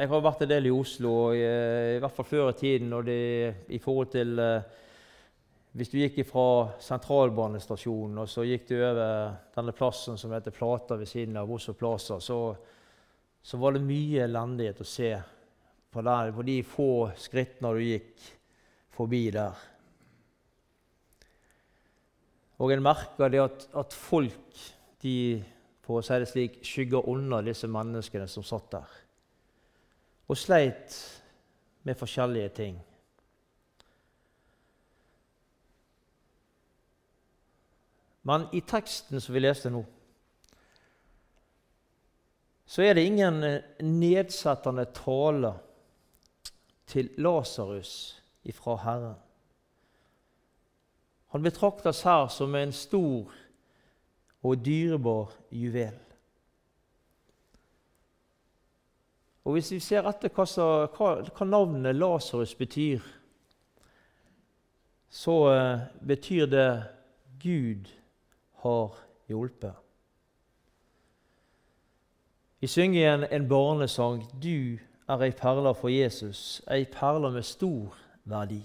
jeg 0.00 0.08
har 0.08 0.22
vært 0.24 0.42
en 0.44 0.50
del 0.50 0.68
i 0.68 0.74
Oslo, 0.74 1.14
eh, 1.36 1.96
i 1.96 2.00
hvert 2.02 2.16
fall 2.16 2.28
før 2.28 2.50
i 2.50 2.58
tiden. 2.58 2.92
det, 3.04 3.66
i 3.68 3.78
forhold 3.78 4.10
til 4.12 4.38
eh, 4.38 4.62
Hvis 5.72 5.88
du 5.92 5.98
gikk 6.00 6.24
fra 6.26 6.72
sentralbanestasjonen 6.82 8.18
og 8.18 8.28
så 8.28 8.42
gikk 8.42 8.64
du 8.68 8.74
over 8.80 9.36
denne 9.54 9.72
plassen 9.72 10.18
som 10.18 10.32
heter 10.34 10.50
Plata 10.50 10.96
ved 10.96 11.06
siden 11.06 11.36
av 11.36 11.52
Oslo 11.52 11.74
Plaza, 11.74 12.18
så, 12.20 12.56
så 13.42 13.56
var 13.56 13.76
det 13.76 13.84
mye 13.86 14.24
elendighet 14.24 14.80
å 14.80 14.88
se 14.88 15.12
på, 15.90 16.02
der, 16.02 16.32
på 16.34 16.42
de 16.42 16.56
få 16.66 16.90
skrittene 17.14 17.70
du 17.76 17.84
gikk 17.84 18.39
forbi 18.94 19.22
der. 19.34 19.56
Og 22.60 22.72
en 22.72 22.84
merker 22.84 23.32
det 23.32 23.40
at, 23.40 23.68
at 23.76 23.96
folk 23.96 24.64
de 25.02 25.16
for 25.80 25.98
å 25.98 26.04
si 26.06 26.18
det 26.22 26.28
slik, 26.30 26.58
skygger 26.62 27.08
unna 27.10 27.40
disse 27.42 27.66
menneskene 27.70 28.28
som 28.30 28.44
satt 28.46 28.68
der 28.76 28.98
og 30.30 30.38
sleit 30.38 30.94
med 31.82 31.98
forskjellige 31.98 32.50
ting. 32.54 32.76
Men 38.22 38.44
i 38.54 38.60
teksten 38.62 39.18
som 39.18 39.34
vi 39.34 39.42
leste 39.42 39.72
nå, 39.74 39.80
så 42.70 42.84
er 42.86 42.94
det 42.94 43.08
ingen 43.08 43.42
nedsettende 43.82 44.86
tale 44.94 45.56
til 46.86 47.10
Lasarus 47.18 48.19
ifra 48.44 48.76
Herren. 48.76 49.18
Han 51.30 51.42
betraktes 51.42 52.02
her 52.02 52.28
som 52.28 52.54
en 52.54 52.72
stor 52.72 53.32
og 54.42 54.64
dyrebar 54.64 55.32
juvel. 55.50 55.98
Og 59.44 59.52
Hvis 59.52 59.72
vi 59.72 59.78
ser 59.80 60.08
etter 60.08 60.30
hva, 60.34 60.44
hva, 60.94 61.44
navnet 61.46 61.96
Lasarus 61.96 62.54
betyr, 62.54 63.00
så 65.10 65.36
uh, 65.50 65.80
betyr 66.06 66.46
det 66.46 66.84
'Gud 67.40 67.88
har 68.62 68.98
hjulpet'. 69.28 69.74
Vi 72.60 72.66
synger 72.66 73.00
igjen 73.00 73.24
en 73.30 73.48
barnesang 73.48 74.22
'Du 74.42 74.78
er 75.08 75.22
ei 75.22 75.30
perle 75.30 75.74
for 75.74 75.88
Jesus', 75.88 76.60
ei 76.70 76.84
perle 76.84 77.30
med 77.30 77.42
stor 77.42 77.96
verdi. 78.24 78.60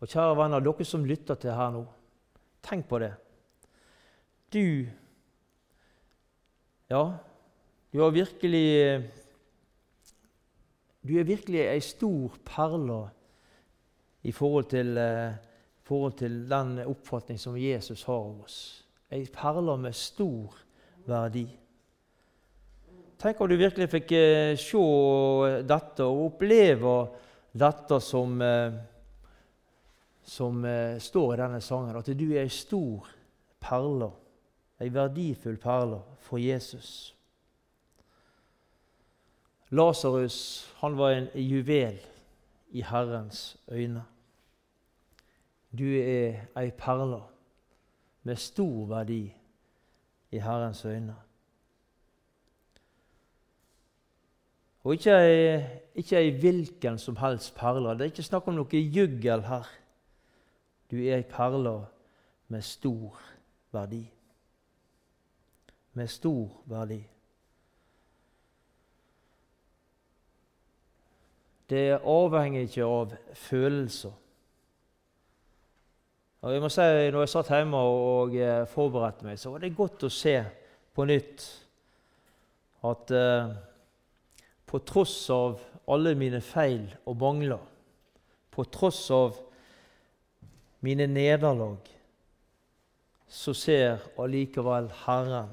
Og 0.00 0.08
kjære 0.08 0.36
venner, 0.36 0.60
dere 0.60 0.84
som 0.84 1.04
lytter 1.08 1.38
til 1.40 1.56
her 1.56 1.70
nå, 1.74 1.86
Tenk 2.66 2.88
på 2.88 2.98
det. 2.98 3.12
Du 4.52 4.86
Ja, 6.90 7.18
du 7.92 8.00
har 8.02 8.10
virkelig 8.10 9.10
du 11.06 11.18
er 11.18 11.26
virkelig 11.26 11.60
ei 11.60 11.80
stor 11.80 12.34
perle 12.44 13.10
i 14.26 14.32
forhold 14.32 14.64
til, 14.70 14.98
eh, 14.98 15.34
forhold 15.82 16.12
til 16.18 16.50
den 16.50 16.78
oppfatning 16.78 17.38
som 17.38 17.56
Jesus 17.56 18.02
har 18.02 18.14
av 18.14 18.40
oss. 18.42 18.86
Ei 19.10 19.26
perle 19.26 19.76
med 19.78 19.94
stor 19.94 20.56
verdi. 21.06 21.46
Tenk 23.16 23.40
om 23.40 23.48
du 23.48 23.56
virkelig 23.56 23.88
fikk 23.88 24.12
eh, 24.12 24.58
se 24.60 24.82
dette 25.64 26.04
og 26.04 26.26
oppleve 26.26 26.96
dette 27.56 27.96
som, 28.04 28.36
eh, 28.44 28.76
som 30.20 30.64
eh, 30.68 30.98
står 31.00 31.32
i 31.32 31.38
denne 31.40 31.60
sangen. 31.64 31.96
At 31.96 32.12
du 32.12 32.26
er 32.28 32.42
ei 32.42 32.52
stor 32.52 33.08
perle, 33.62 34.10
ei 34.84 34.92
verdifull 34.92 35.56
perle 35.56 36.02
for 36.28 36.42
Jesus. 36.42 37.14
Lasarus 39.72 40.38
var 40.82 41.16
en 41.16 41.32
juvel 41.40 41.96
i 42.76 42.84
Herrens 42.84 43.56
øyne. 43.72 44.04
Du 45.72 45.88
er 45.88 46.44
ei 46.52 46.68
perle 46.76 47.24
med 48.28 48.36
stor 48.36 48.84
verdi 48.92 49.24
i 50.30 50.38
Herrens 50.38 50.84
øyne. 50.84 51.16
Og 54.86 54.94
ikke 54.94 55.14
ei, 55.18 55.62
ikke 55.98 56.18
ei 56.20 56.28
hvilken 56.38 56.98
som 57.02 57.16
helst 57.18 57.56
perle. 57.58 57.96
Det 57.98 58.04
er 58.06 58.12
ikke 58.12 58.22
snakk 58.22 58.46
om 58.46 58.54
noe 58.54 58.82
juggel 58.94 59.42
her. 59.48 59.66
Du 60.86 60.94
er 61.00 61.16
ei 61.16 61.26
perle 61.26 61.80
med 62.54 62.62
stor 62.62 63.18
verdi. 63.74 64.04
Med 65.98 66.06
stor 66.12 66.54
verdi. 66.70 67.00
Det 71.66 71.84
avhenger 71.98 72.70
ikke 72.70 72.86
av 72.86 73.18
følelser. 73.34 74.14
Og 76.46 76.52
jeg 76.52 76.62
må 76.62 76.70
si, 76.70 76.90
når 77.10 77.24
jeg 77.24 77.34
satt 77.34 77.56
hjemme 77.56 77.78
og 77.90 78.36
eh, 78.38 78.68
forberedte 78.70 79.26
meg, 79.26 79.40
så 79.42 79.50
var 79.50 79.66
det 79.66 79.74
godt 79.74 80.06
å 80.06 80.14
se 80.14 80.36
på 80.94 81.10
nytt 81.10 81.42
at 82.86 83.10
uh, 83.10 83.56
på 84.66 84.78
tross 84.78 85.14
av 85.30 85.60
alle 85.88 86.14
mine 86.18 86.40
feil 86.42 86.88
og 87.06 87.18
mangler, 87.20 87.62
på 88.50 88.64
tross 88.72 89.04
av 89.14 89.36
mine 90.84 91.06
nederlag, 91.06 91.78
så 93.26 93.54
ser 93.54 94.02
allikevel 94.18 94.90
Herren 95.04 95.50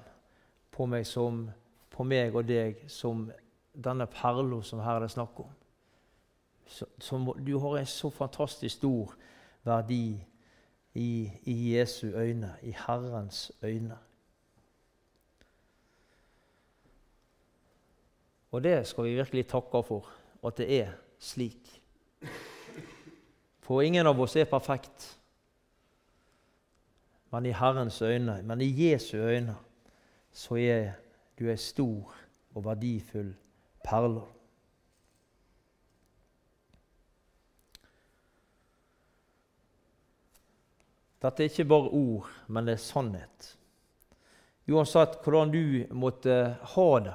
på 0.74 0.86
meg, 0.90 1.06
som, 1.10 1.48
på 1.90 2.06
meg 2.06 2.36
og 2.36 2.46
deg 2.50 2.86
som 2.90 3.28
denne 3.74 4.06
perla 4.10 4.62
som 4.66 4.82
her 4.86 5.00
er 5.00 5.06
det 5.08 5.14
snakk 5.14 5.40
om 5.42 5.54
som, 7.00 7.34
du 7.40 7.58
har 7.58 7.78
en 7.78 7.86
så 7.86 8.10
fantastisk 8.10 8.76
stor 8.76 9.14
verdi 9.64 10.26
i, 10.94 11.32
i 11.44 11.74
Jesu 11.74 12.08
øyne, 12.08 12.54
i 12.62 12.76
Herrens 12.88 13.52
øyne. 13.64 13.98
Og 18.54 18.62
det 18.62 18.84
skal 18.86 19.08
vi 19.08 19.16
virkelig 19.18 19.48
takke 19.50 19.82
for, 19.84 20.10
at 20.46 20.58
det 20.58 20.68
er 20.82 20.92
slik. 21.20 21.82
For 23.64 23.82
ingen 23.82 24.06
av 24.06 24.20
oss 24.22 24.36
er 24.38 24.46
perfekt. 24.46 25.08
Men 27.34 27.48
i 27.50 27.56
Herrens 27.58 28.02
øyne, 28.02 28.42
men 28.46 28.62
i 28.62 28.70
Jesu 28.78 29.18
øyne, 29.18 29.56
så 30.32 30.60
er 30.62 30.92
du 31.40 31.48
ei 31.50 31.58
stor 31.58 32.14
og 32.54 32.66
verdifull 32.66 33.34
perle. 33.86 34.22
Dette 41.24 41.42
er 41.42 41.50
ikke 41.50 41.66
bare 41.72 41.90
ord, 41.90 42.30
men 42.48 42.68
det 42.68 42.78
er 42.78 42.86
sannhet. 42.86 43.54
Uansett 44.70 45.18
hvordan 45.24 45.52
du 45.54 45.94
måtte 45.96 46.36
ha 46.76 46.90
det, 47.00 47.14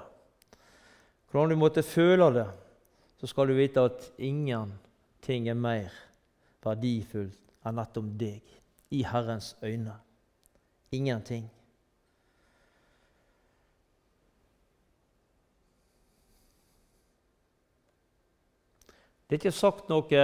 hvordan 1.30 1.50
du 1.52 1.60
måtte 1.60 1.82
føle 1.84 2.30
det, 2.32 2.46
så 3.20 3.26
skal 3.26 3.50
du 3.50 3.56
vite 3.58 3.84
at 3.84 4.10
ingenting 4.18 5.48
er 5.48 5.58
mer 5.58 5.92
verdifullt 6.64 7.38
enn 7.66 7.76
nettopp 7.78 8.08
deg 8.20 8.94
i 8.94 9.02
Herrens 9.04 9.52
øyne. 9.62 9.96
Ingenting. 10.94 11.44
Det 19.28 19.36
er 19.36 19.40
ikke 19.42 19.52
sagt 19.52 19.90
noe 19.92 20.20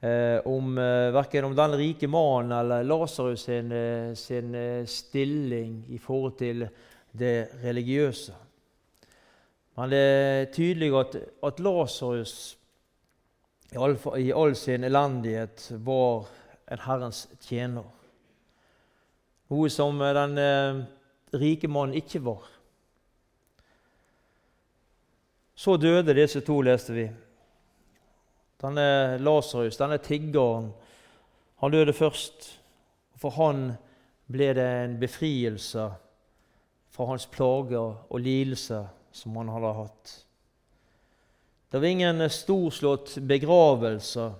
eh, 0.00 0.38
om 0.48 0.78
eh, 0.80 1.10
verken 1.12 1.50
om 1.50 1.56
den 1.58 1.76
rike 1.76 2.08
mannen 2.08 2.54
eller 2.56 2.86
Lasarus 2.88 3.44
sin, 3.44 3.68
eh, 3.76 4.14
sin 4.16 4.54
eh, 4.56 4.86
stilling 4.88 5.82
i 5.92 5.98
forhold 6.00 6.38
til 6.40 6.64
det 7.12 7.60
religiøse. 7.60 8.47
Men 9.78 9.92
det 9.92 9.98
er 10.02 10.48
tydelig 10.50 10.88
at, 10.98 11.12
at 11.46 11.60
Lasarus 11.62 12.32
i 13.70 13.78
i 14.18 14.32
all 14.32 14.56
sin 14.56 14.84
elendighet 14.84 15.68
var 15.86 16.26
en 16.66 16.82
Herrens 16.82 17.28
tjener. 17.44 17.86
Noe 19.52 19.70
som 19.70 20.02
den 20.02 20.34
eh, 20.42 20.80
rike 21.38 21.70
mannen 21.70 21.94
ikke 21.94 22.24
var. 22.24 22.42
Så 25.54 25.76
døde 25.76 26.16
disse 26.16 26.42
to, 26.42 26.58
leste 26.60 26.98
vi. 26.98 27.06
Denne 28.58 29.18
Lasarus, 29.22 29.78
denne 29.78 30.02
tiggeren, 30.02 30.72
han 31.62 31.70
døde 31.70 31.94
først. 31.94 32.50
For 33.18 33.30
han 33.38 33.76
ble 34.26 34.52
det 34.58 34.68
en 34.82 34.98
befrielse 34.98 35.90
fra 36.90 37.12
hans 37.12 37.30
plager 37.30 37.94
og 38.08 38.20
lidelse 38.26 38.86
som 39.12 39.36
han 39.36 39.50
hadde 39.52 39.76
hatt. 39.82 40.14
Det 41.68 41.80
var 41.80 41.92
ingen 41.92 42.22
storslått 42.32 43.18
begravelse 43.28 44.30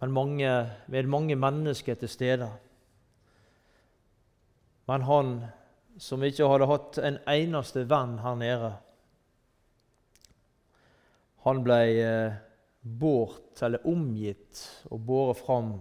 men 0.00 0.12
mange, 0.12 0.70
med 0.86 1.08
mange 1.12 1.36
mennesker 1.36 1.94
til 2.00 2.08
stede. 2.08 2.46
Men 4.88 5.02
han 5.04 5.32
som 6.00 6.24
ikke 6.24 6.48
hadde 6.48 6.68
hatt 6.70 7.00
en 7.04 7.18
eneste 7.28 7.84
venn 7.88 8.16
her 8.24 8.38
nede, 8.40 8.70
han 11.44 11.60
ble 11.64 11.78
eh, 12.00 12.38
båret 12.80 13.60
eller 13.64 13.84
omgitt 13.88 14.62
og 14.88 15.04
båret 15.04 15.40
fram 15.44 15.74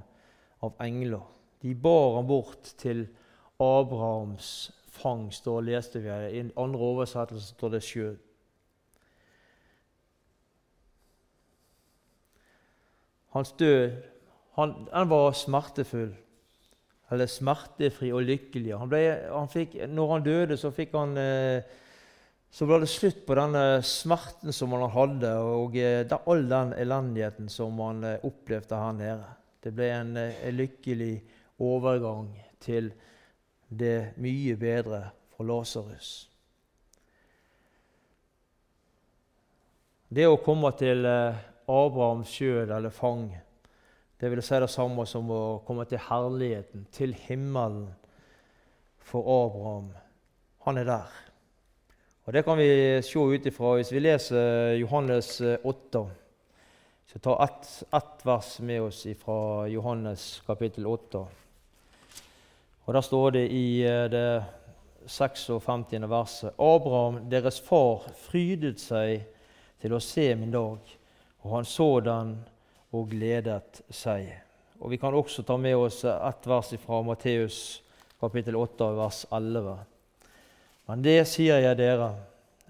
av 0.67 0.75
engler. 0.83 1.23
De 1.63 1.71
bar 1.75 2.17
ham 2.17 2.27
bort 2.27 2.73
til 2.79 3.05
Abrahams 3.59 4.69
fangst, 4.99 5.47
og 5.47 5.63
leste 5.67 6.01
vi 6.03 6.09
I 6.09 6.43
andre 6.55 6.79
oversettelse 6.91 7.53
står 7.53 7.69
det 7.75 7.83
'sjø'. 7.83 8.15
Hans 13.29 13.51
død 13.51 13.91
han, 14.55 14.87
han, 14.93 15.09
var 15.09 15.31
smertefull, 15.31 16.15
eller 17.11 17.25
smertefri 17.25 18.11
og 18.11 18.25
lykkelig. 18.27 18.73
Han 18.77 18.89
ble, 18.89 19.03
han 19.31 19.47
fikk, 19.47 19.77
når 19.87 20.11
han 20.11 20.25
døde, 20.25 20.57
så 20.57 20.71
fikk 20.75 20.97
han 20.97 21.17
eh, 21.17 21.61
så 22.49 22.65
ble 22.65 22.79
det 22.81 22.89
slutt 22.89 23.21
på 23.27 23.35
denne 23.37 23.63
smerten 23.85 24.53
som 24.55 24.73
han 24.73 24.89
hadde, 24.93 25.33
og 25.37 25.77
eh, 25.77 26.01
all 26.19 26.47
den 26.49 26.73
elendigheten 26.81 27.49
som 27.53 27.77
han 27.83 28.01
eh, 28.03 28.25
opplevde 28.25 28.79
her 28.81 28.95
nede. 28.97 29.27
Det 29.61 29.73
ble 29.75 29.89
en, 29.93 30.15
en 30.17 30.57
lykkelig 30.57 31.13
overgang 31.61 32.31
til 32.63 32.89
det 33.69 34.13
mye 34.17 34.55
bedre 34.59 35.03
for 35.35 35.47
Lasarus. 35.47 36.27
Det 40.09 40.25
å 40.25 40.41
komme 40.41 40.71
til 40.77 41.05
Abrahams 41.05 42.33
sjøl 42.33 42.71
eller 42.73 42.93
fang, 42.93 43.29
det 44.19 44.31
vil 44.33 44.41
si 44.43 44.57
det 44.59 44.71
samme 44.73 45.05
som 45.07 45.29
å 45.31 45.59
komme 45.67 45.85
til 45.87 46.01
herligheten, 46.09 46.87
til 46.91 47.13
himmelen, 47.27 47.87
for 49.09 49.25
Abraham. 49.25 49.89
Han 50.65 50.77
er 50.77 50.85
der. 50.85 51.13
Og 52.25 52.33
Det 52.33 52.43
kan 52.45 52.57
vi 52.57 53.01
se 53.01 53.19
ut 53.19 53.45
ifra 53.45 53.75
hvis 53.77 53.91
vi 53.91 54.03
leser 54.03 54.75
Johannes 54.77 55.41
8. 55.41 56.03
Så 57.09 57.19
ta 57.19 57.33
ett, 57.43 57.69
et 57.89 58.25
vers 58.25 58.59
med 58.59 58.81
oss 58.85 59.07
fra 59.23 59.65
Johannes 59.67 60.43
kapittel 60.45 60.85
8. 60.85 61.23
Og 62.89 62.93
Der 62.93 63.01
står 63.01 63.29
det 63.29 63.51
i 63.51 63.83
eh, 63.85 64.09
det 64.09 64.43
56. 65.05 66.09
verset 66.09 66.55
Abraham, 66.57 67.19
deres 67.29 67.59
far, 67.61 68.07
frydet 68.17 68.81
seg 68.81 69.27
til 69.77 69.93
å 69.93 69.99
se 70.01 70.25
min 70.33 70.49
dag, 70.49 70.79
og 71.43 71.53
han 71.53 71.67
så 71.69 71.99
den 72.01 72.31
og 72.89 73.11
gledet 73.11 73.83
seg. 73.93 74.31
Og 74.79 74.89
Vi 74.89 74.97
kan 74.97 75.13
også 75.13 75.45
ta 75.45 75.57
med 75.57 75.75
oss 75.77 76.01
ett 76.03 76.47
vers 76.49 76.73
fra 76.81 77.03
Matteus 77.05 77.59
kapittel 78.19 78.57
8, 78.57 78.89
vers 78.97 79.21
11. 79.31 79.77
Men 80.89 81.05
det 81.05 81.27
sier 81.29 81.61
jeg 81.61 81.77
dere, 81.77 82.09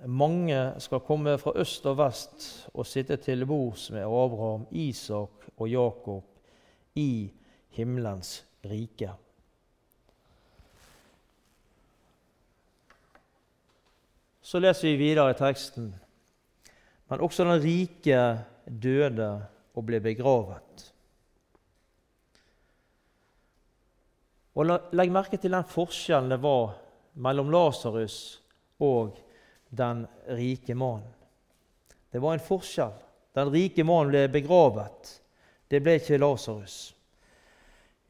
mange 0.03 0.73
skal 0.83 0.99
komme 0.99 1.37
fra 1.39 1.55
øst 1.55 1.87
og 1.87 1.95
vest 2.03 2.49
og 2.73 2.83
sitte 2.91 3.15
til 3.23 3.47
bords 3.47 3.87
med 3.95 4.03
Abraham, 4.03 4.67
Isak 4.71 5.47
og 5.55 5.71
Jakob 5.71 6.99
i 6.99 7.31
himmelens 7.79 8.41
rike. 8.67 9.15
Så 14.49 14.57
leser 14.57 14.87
vi 14.87 14.95
videre 14.97 15.29
i 15.29 15.37
teksten. 15.37 15.91
Men 17.09 17.21
også 17.21 17.45
den 17.45 17.61
rike 17.61 18.21
døde 18.65 19.27
og 19.77 19.85
ble 19.85 19.99
begravet. 20.01 20.87
Og 24.57 24.73
Legg 24.97 25.13
merke 25.13 25.37
til 25.37 25.53
den 25.53 25.69
forskjellen 25.69 26.33
det 26.33 26.41
var 26.41 26.73
mellom 27.21 27.53
Lasarus 27.53 28.17
og 28.81 29.21
den 29.69 30.07
rike 30.33 30.73
mannen. 30.73 31.13
Det 32.09 32.17
var 32.17 32.33
en 32.33 32.47
forskjell. 32.49 32.95
Den 33.37 33.53
rike 33.53 33.85
mannen 33.85 34.15
ble 34.15 34.27
begravet. 34.33 35.17
Det 35.69 35.77
ble 35.85 35.99
ikke 36.01 36.17
Lasarus. 36.17 36.87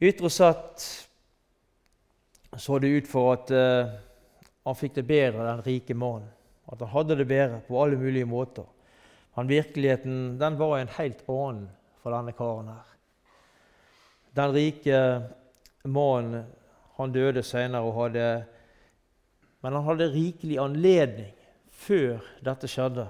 Ytre 0.00 0.32
sett 0.32 0.86
så 2.56 2.80
det 2.80 2.96
ut 2.96 3.10
for 3.12 3.34
at 3.36 3.52
uh, 3.52 3.98
han 4.64 4.76
fikk 4.76 4.94
det 4.98 5.06
bedre, 5.08 5.46
den 5.46 5.64
rike 5.64 5.94
mannen. 5.96 6.28
At 6.70 6.82
han 6.84 6.92
hadde 6.92 7.16
det 7.18 7.26
bedre 7.26 7.60
på 7.66 7.80
alle 7.82 7.98
mulige 7.98 8.28
måter. 8.28 8.66
Men 9.34 9.48
virkeligheten 9.48 10.38
den 10.38 10.58
var 10.58 10.78
en 10.78 10.94
helt 10.98 11.22
annen 11.28 11.68
for 12.02 12.14
denne 12.14 12.34
karen 12.36 12.70
her. 12.70 12.88
Den 14.36 14.54
rike 14.54 14.98
mannen 15.84 16.44
han 16.98 17.12
døde 17.12 17.42
senere 17.42 17.86
og 17.86 17.96
hadde 17.96 18.24
Men 19.62 19.74
han 19.76 19.84
hadde 19.84 20.12
rikelig 20.12 20.56
anledning 20.60 21.34
før 21.68 22.20
dette 22.44 22.68
skjedde, 22.68 23.06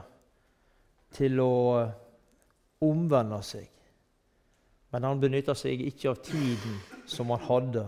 til 1.15 1.39
å 1.43 1.53
omvende 2.83 3.39
seg. 3.47 3.69
Men 4.91 5.07
han 5.07 5.23
benytta 5.23 5.55
seg 5.55 5.83
ikke 5.87 6.11
av 6.11 6.19
tiden 6.27 6.81
som 7.07 7.31
han 7.31 7.45
hadde 7.47 7.85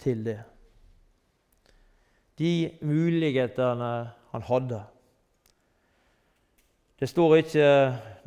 til 0.00 0.24
det. 0.24 0.38
De 2.40 2.70
mulighetene 2.80 3.90
han 4.32 4.46
hadde. 4.48 4.80
Det 7.00 7.08
står 7.08 7.36
ikke 7.40 7.68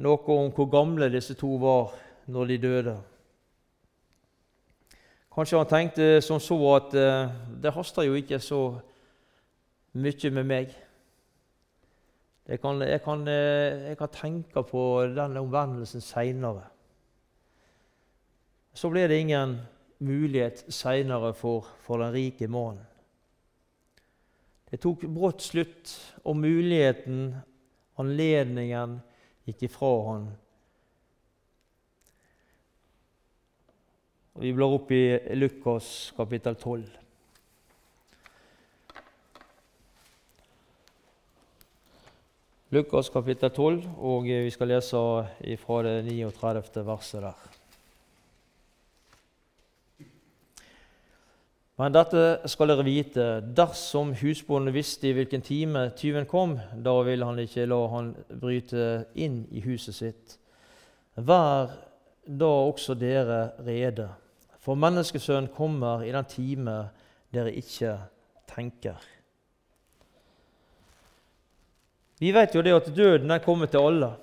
noe 0.05 0.35
om 0.35 0.51
hvor 0.53 0.69
gamle 0.69 1.09
disse 1.13 1.33
to 1.37 1.55
var 1.61 1.95
når 2.29 2.51
de 2.51 2.57
døde. 2.61 2.95
Kanskje 5.33 5.57
han 5.57 5.69
tenkte 5.69 6.07
som 6.21 6.41
så 6.41 6.57
at 6.75 6.93
uh, 6.93 7.33
det 7.61 7.73
haster 7.73 8.05
jo 8.05 8.17
ikke 8.17 8.37
så 8.39 8.61
mye 9.93 10.31
med 10.33 10.49
meg. 10.49 10.75
Jeg 12.45 12.59
kan, 12.61 12.81
jeg 12.81 13.01
kan, 13.01 13.27
eh, 13.27 13.87
jeg 13.87 13.97
kan 13.97 14.09
tenke 14.11 14.63
på 14.67 15.05
den 15.15 15.37
omvendelsen 15.37 16.01
seinere. 16.03 16.65
Så 18.73 18.89
ble 18.91 19.07
det 19.07 19.21
ingen 19.21 19.61
mulighet 20.03 20.65
seinere 20.67 21.31
for, 21.33 21.69
for 21.85 22.03
den 22.03 22.11
rike 22.13 22.49
mannen. 22.51 22.83
Det 24.73 24.79
tok 24.81 25.03
brått 25.05 25.43
slutt, 25.45 25.91
og 26.25 26.39
muligheten, 26.41 27.27
anledningen, 28.01 28.95
gikk 29.45 29.67
ifra 29.67 29.91
han. 30.07 30.23
Vi 34.41 34.49
blar 34.57 34.73
opp 34.73 34.89
i 34.97 35.03
Lukas 35.37 35.91
kapittel 36.17 36.57
12. 36.57 36.89
Lukas 42.73 43.13
kapittel 43.13 43.53
12, 43.53 43.91
og 44.01 44.25
vi 44.25 44.49
skal 44.57 44.73
lese 44.73 45.03
fra 45.67 45.83
det 45.85 45.99
39. 46.09 46.87
verset 46.89 47.21
der. 47.21 47.52
Men 51.81 51.93
dette 51.95 52.43
skal 52.51 52.69
dere 52.69 52.85
vite, 52.85 53.23
dersom 53.57 54.11
husbonden 54.19 54.75
visste 54.75 55.09
i 55.09 55.13
hvilken 55.17 55.41
time 55.41 55.87
tyven 55.97 56.27
kom, 56.29 56.59
da 56.85 56.93
ville 57.01 57.25
han 57.25 57.41
ikke 57.41 57.65
la 57.65 57.79
han 57.95 58.11
bryte 58.29 59.07
inn 59.17 59.39
i 59.49 59.63
huset 59.65 59.97
sitt. 59.97 60.35
Vær 61.17 61.73
da 62.29 62.51
også 62.69 62.93
dere 62.97 63.55
rede, 63.65 64.05
for 64.61 64.77
menneskesønnen 64.79 65.49
kommer 65.55 66.05
i 66.05 66.13
den 66.13 66.29
time 66.29 66.77
dere 67.33 67.55
ikke 67.57 67.97
tenker. 68.53 69.01
Vi 72.21 72.29
vet 72.31 72.53
jo 72.55 72.61
det 72.61 72.77
at 72.77 72.93
døden 72.95 73.33
den 73.33 73.41
kommer 73.43 73.67
til 73.67 73.81
alle. 73.81 74.13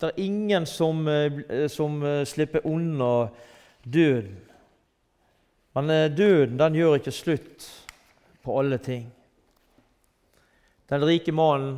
Det 0.00 0.10
er 0.10 0.20
ingen 0.20 0.66
som, 0.66 1.06
eh, 1.08 1.68
som 1.70 2.02
eh, 2.02 2.24
slipper 2.26 2.66
unna 2.66 3.28
døden. 3.86 4.47
Men 5.78 5.90
eh, 5.90 6.10
døden 6.10 6.58
den 6.58 6.74
gjør 6.74 6.96
ikke 6.98 7.12
slutt 7.14 7.66
på 8.42 8.54
alle 8.58 8.80
ting. 8.82 9.04
Den 10.90 11.04
rike 11.06 11.30
mannen 11.30 11.76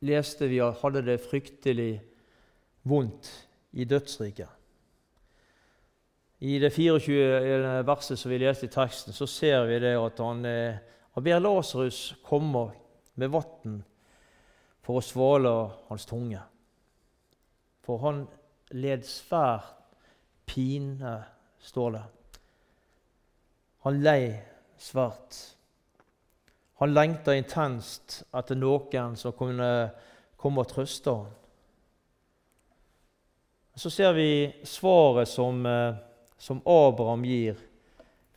leste 0.00 0.46
vi 0.48 0.62
hadde 0.64 1.02
det 1.04 1.18
fryktelig 1.20 1.90
vondt 2.88 3.28
i 3.76 3.84
dødsriket. 3.84 4.48
I 6.40 6.54
det 6.62 6.70
24. 6.72 7.82
verset 7.84 8.18
som 8.18 8.32
vi 8.32 8.38
leste 8.40 8.64
i 8.64 8.72
teksten, 8.72 9.12
så 9.12 9.28
ser 9.28 9.66
vi 9.68 9.82
det 9.84 9.92
at 10.00 10.22
han, 10.24 10.40
eh, 10.48 10.78
han 11.12 11.26
ber 11.26 11.42
Lasarus 11.44 12.14
komme 12.24 12.70
med 13.20 13.34
vann 13.34 13.82
for 14.80 14.96
å 14.96 15.04
svale 15.04 15.52
hans 15.90 16.08
tunge. 16.08 16.40
For 17.84 18.00
han 18.06 18.24
led 18.72 19.04
svært 19.04 19.76
pine 20.48 21.18
står 21.60 21.90
det. 21.90 22.02
Han 23.80 24.02
lei 24.02 24.40
svart. 24.78 25.36
Han 26.80 26.94
lengta 26.94 27.34
intenst 27.36 28.22
etter 28.32 28.56
noen 28.56 29.16
som 29.16 29.36
kunne 29.36 29.68
komme 30.40 30.64
og 30.64 30.70
trøste 30.70 31.12
ham. 31.12 31.28
Så 33.80 33.90
ser 33.92 34.12
vi 34.12 34.30
svaret 34.64 35.28
som, 35.28 35.66
eh, 35.66 35.94
som 36.38 36.62
Abraham 36.66 37.24
gir 37.24 37.56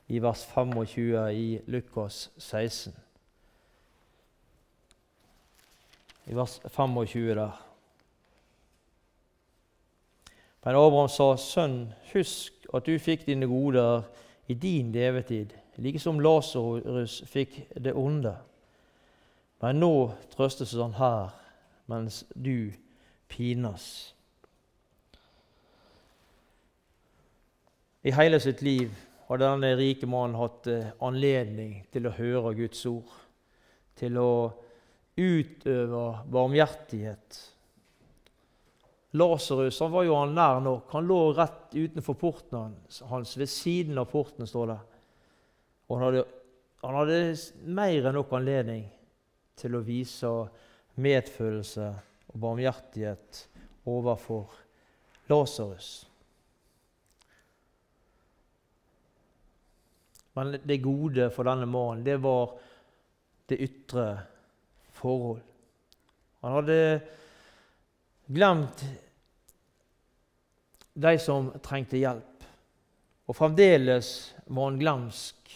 i 0.08 0.20
vers 0.20 0.46
25 0.46 1.32
i 1.32 1.62
Lukas 1.68 2.30
16. 2.38 2.94
I 6.26 6.36
vers 6.36 6.60
25 6.64 7.36
der. 7.36 7.62
Men 10.64 10.76
Abraham 10.76 11.10
sa, 11.10 11.36
'Sønn, 11.36 11.94
husk 12.14 12.63
at 12.74 12.86
du 12.86 12.98
fikk 13.00 13.28
dine 13.28 13.48
goder 13.48 14.04
i 14.48 14.54
din 14.54 14.92
levetid, 14.92 15.54
like 15.78 16.00
som 16.00 16.20
Lasarus 16.20 17.22
fikk 17.30 17.62
det 17.76 17.94
onde. 17.94 18.36
Men 19.62 19.80
nå 19.80 19.94
trøstes 20.34 20.74
han 20.76 20.98
her, 20.98 21.32
mens 21.88 22.24
du 22.36 22.74
pines. 23.32 23.86
I 28.04 28.12
hele 28.12 28.40
sitt 28.44 28.62
liv 28.62 28.92
har 29.30 29.40
denne 29.40 29.76
rike 29.80 30.10
mannen 30.10 30.36
hatt 30.36 30.68
eh, 30.68 30.92
anledning 31.00 31.86
til 31.94 32.10
å 32.10 32.16
høre 32.18 32.52
Guds 32.58 32.82
ord, 32.90 33.14
til 33.96 34.20
å 34.20 34.34
utøve 35.16 36.04
barmhjertighet 36.34 37.40
Lasarus 39.14 39.78
var 39.82 40.08
jo 40.08 40.16
han 40.18 40.34
nær 40.34 40.62
nok. 40.66 40.88
Han 40.96 41.06
lå 41.06 41.20
rett 41.38 41.76
utenfor 41.76 42.18
porten 42.18 42.74
hans, 43.10 43.36
ved 43.38 43.50
siden 43.50 44.00
av 44.02 44.10
porten, 44.10 44.48
står 44.50 44.72
det. 44.72 44.80
Og 45.88 46.00
han 46.00 46.06
hadde, 46.08 46.24
han 46.82 46.98
hadde 46.98 47.20
mer 47.78 48.10
enn 48.10 48.18
nok 48.18 48.34
anledning 48.34 48.88
til 49.60 49.78
å 49.78 49.84
vise 49.86 50.32
medfølelse 50.98 51.92
og 52.34 52.42
barmhjertighet 52.42 53.44
overfor 53.90 54.58
Lasarus. 55.30 55.92
Men 60.34 60.58
det 60.66 60.82
gode 60.82 61.30
for 61.34 61.46
denne 61.46 61.70
mannen, 61.70 62.02
det 62.06 62.18
var 62.18 62.56
det 63.50 63.62
ytre 63.62 64.08
forhold. 64.98 65.42
Han 66.42 66.58
hadde 66.58 66.80
glemt 68.34 68.82
de 70.94 71.18
som 71.20 71.52
trengte 71.64 71.98
hjelp. 71.98 72.46
Og 73.28 73.38
fremdeles 73.38 74.34
var 74.46 74.70
han 74.70 74.80
glemsk 74.82 75.54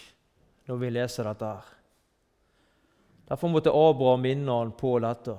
når 0.67 0.80
vi 0.82 0.89
leser 0.89 1.28
dette. 1.28 1.45
her. 1.45 1.73
Derfor 3.28 3.52
måtte 3.52 3.73
Abraham 3.76 4.21
minne 4.23 4.52
han 4.52 4.71
på 4.71 5.00
dette. 5.04 5.36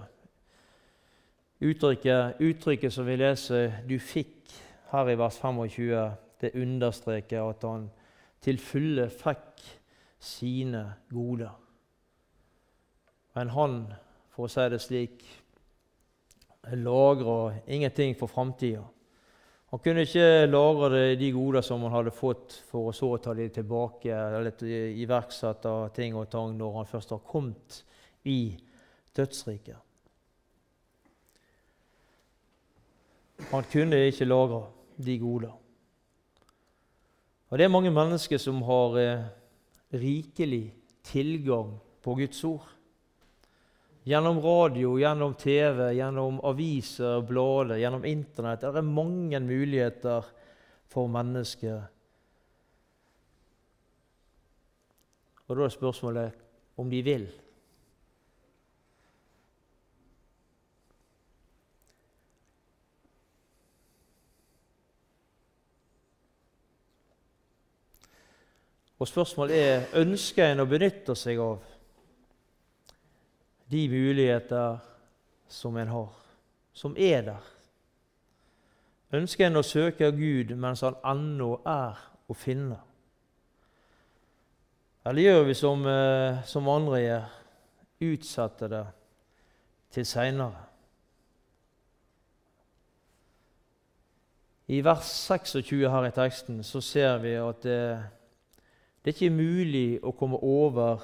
Uttrykket, 1.61 2.41
uttrykket 2.41 2.93
som 2.93 3.07
vi 3.07 3.17
leser 3.17 3.83
'du 3.89 3.99
fikk' 3.99 4.53
her 4.93 5.09
i 5.09 5.15
vers 5.15 5.39
25, 5.39 6.13
det 6.41 6.55
understreker 6.55 7.49
at 7.49 7.63
han 7.63 7.91
til 8.41 8.59
fulle 8.59 9.11
fikk 9.11 9.65
sine 10.21 10.95
goder. 11.11 11.57
Men 13.35 13.49
han, 13.49 13.93
for 14.31 14.45
å 14.45 14.49
si 14.49 14.69
det 14.69 14.81
slik, 14.81 15.25
lagra 16.73 17.55
ingenting 17.67 18.17
for 18.19 18.27
framtida. 18.27 18.83
Han 19.69 19.83
kunne 19.85 20.07
ikke 20.07 20.47
lagre 20.49 21.03
de 21.21 21.29
goder 21.35 21.65
som 21.65 21.83
han 21.85 21.93
hadde 21.93 22.15
fått, 22.17 22.55
for 22.71 22.89
å 22.89 22.95
så 22.97 23.11
ta 23.21 23.35
de 23.37 23.51
tilbake 23.53 24.09
eller 24.09 24.65
iverksette 24.65 25.75
ting 25.97 26.17
og 26.17 26.31
tang 26.33 26.55
når 26.57 26.79
han 26.79 26.89
først 26.89 27.13
har 27.13 27.21
kommet 27.29 27.83
i 28.25 28.57
dødsriket. 29.17 29.77
Han 33.53 33.69
kunne 33.71 34.01
ikke 34.09 34.27
lagre 34.29 34.65
de 34.97 35.19
gode. 35.21 35.53
Og 37.49 37.59
Det 37.59 37.65
er 37.65 37.73
mange 37.73 37.93
mennesker 37.93 38.41
som 38.41 38.61
har 38.65 38.97
eh, 39.01 39.29
rikelig 39.93 40.75
tilgang 41.05 41.77
på 42.05 42.17
Guds 42.19 42.41
ord. 42.45 42.67
Gjennom 44.05 44.41
radio, 44.41 44.99
gjennom 44.99 45.35
TV, 45.35 45.93
gjennom 45.95 46.41
aviser, 46.45 47.21
blader, 47.29 47.77
gjennom 47.77 48.05
Internett. 48.05 48.61
Det 48.61 48.81
er 48.81 48.87
mange 48.87 49.41
muligheter 49.41 50.25
for 50.89 51.11
mennesker. 51.13 51.83
Og 55.49 55.57
Da 55.57 55.65
er 55.65 55.69
spørsmålet 55.69 56.33
om 56.77 56.91
de 56.91 57.03
vil. 57.03 57.29
Og 68.99 69.09
spørsmålet 69.09 69.57
er 69.57 70.01
ønsker 70.01 70.51
en 70.51 70.65
å 70.65 70.67
benytte 70.67 71.15
seg 71.15 71.39
av 71.39 71.78
de 73.71 73.89
muligheter 73.89 74.79
som 75.49 75.77
en 75.77 75.89
har, 75.89 76.13
som 76.73 76.97
er 76.99 77.23
der. 77.23 77.49
Ønsker 79.13 79.47
en 79.47 79.61
å 79.61 79.65
søke 79.65 80.11
Gud 80.13 80.53
mens 80.57 80.85
han 80.85 80.99
ennå 81.07 81.55
er 81.69 82.01
å 82.29 82.37
finne? 82.37 82.81
Eller 85.09 85.25
gjør 85.25 85.45
vi 85.49 85.55
som, 85.57 85.87
eh, 85.87 86.43
som 86.45 86.69
andre 86.69 87.01
gjør, 87.01 87.29
utsetter 88.01 88.69
det 88.69 88.87
til 89.91 90.07
seinere? 90.07 90.67
I 94.69 94.83
vers 94.85 95.09
26 95.09 95.89
her 95.89 96.05
i 96.05 96.13
teksten 96.13 96.61
så 96.63 96.81
ser 96.85 97.19
vi 97.19 97.33
at 97.41 97.63
det 97.63 97.83
det 99.09 99.15
er 99.15 99.25
ikke 99.25 99.37
mulig 99.41 100.01
å 100.05 100.11
komme 100.13 100.37
over 100.45 101.01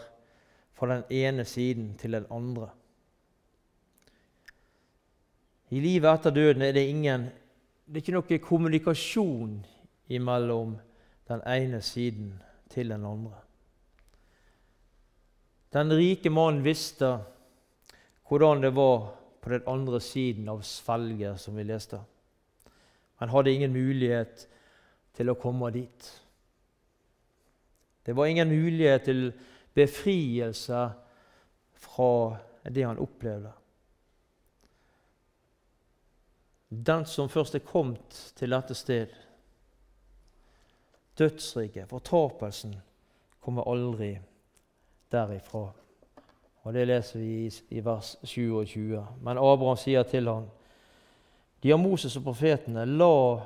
fra 0.74 0.90
den 0.90 1.04
ene 1.10 1.44
siden 1.44 1.94
til 1.98 2.12
den 2.12 2.26
andre. 2.30 2.68
I 5.70 5.80
livet 5.80 6.10
etter 6.10 6.34
døden 6.34 6.62
er 6.62 6.72
det 6.76 6.88
ingen 6.88 7.30
det 7.84 7.98
er 7.98 8.00
ikke 8.00 8.14
noe 8.16 8.38
kommunikasjon 8.40 9.56
mellom 10.24 10.76
den 11.28 11.42
ene 11.48 11.80
siden 11.84 12.30
til 12.72 12.92
den 12.92 13.04
andre. 13.04 13.36
Den 15.74 15.92
rike 15.92 16.30
mannen 16.30 16.62
visste 16.64 17.18
hvordan 18.28 18.62
det 18.62 18.72
var 18.76 19.10
på 19.42 19.52
den 19.52 19.66
andre 19.68 20.00
siden 20.00 20.48
av 20.48 20.62
svelget, 20.64 21.40
som 21.40 21.56
vi 21.56 21.66
leste. 21.68 22.00
Han 23.20 23.28
hadde 23.28 23.52
ingen 23.52 23.74
mulighet 23.74 24.46
til 25.14 25.28
å 25.28 25.36
komme 25.36 25.68
dit. 25.74 26.08
Det 28.06 28.16
var 28.16 28.30
ingen 28.32 28.48
mulighet 28.48 29.04
til 29.04 29.26
befrielse 29.74 30.90
fra 31.74 32.36
det 32.62 32.84
han 32.84 32.98
opplevde. 32.98 33.52
Den 36.68 37.04
som 37.06 37.28
først 37.28 37.54
er 37.54 37.58
kommet 37.66 38.32
til 38.36 38.50
dette 38.50 38.74
sted, 38.74 39.12
dødsriket, 41.18 41.88
fortapelsen, 41.88 42.74
kommer 43.40 43.68
aldri 43.70 44.18
derifra. 45.12 45.68
Og 46.64 46.74
Det 46.74 46.86
leser 46.86 47.18
vi 47.18 47.50
i, 47.68 47.80
vers 47.84 48.16
27. 48.22 49.06
Men 49.20 49.38
Abraham 49.38 49.76
sier 49.76 50.02
til 50.02 50.28
ham, 50.28 50.48
de 51.62 51.70
har 51.70 51.78
Moses 51.78 52.16
og 52.16 52.24
profetene, 52.24 52.84
la 52.84 53.40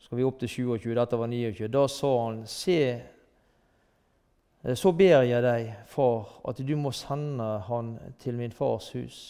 skal 0.00 0.18
vi 0.18 0.24
opp 0.24 0.38
til 0.40 0.48
27, 0.48 0.94
dette 0.94 1.18
var 1.18 1.26
29. 1.30 1.68
Da 1.68 1.84
sa 1.86 2.08
han, 2.24 2.40
se, 2.46 2.78
så 4.60 4.92
ber 4.92 5.22
jeg 5.24 5.42
deg, 5.42 5.70
far, 5.88 6.28
at 6.48 6.58
du 6.60 6.74
må 6.76 6.92
sende 6.92 7.46
han 7.64 7.94
til 8.20 8.36
min 8.36 8.52
fars 8.52 8.90
hus. 8.92 9.20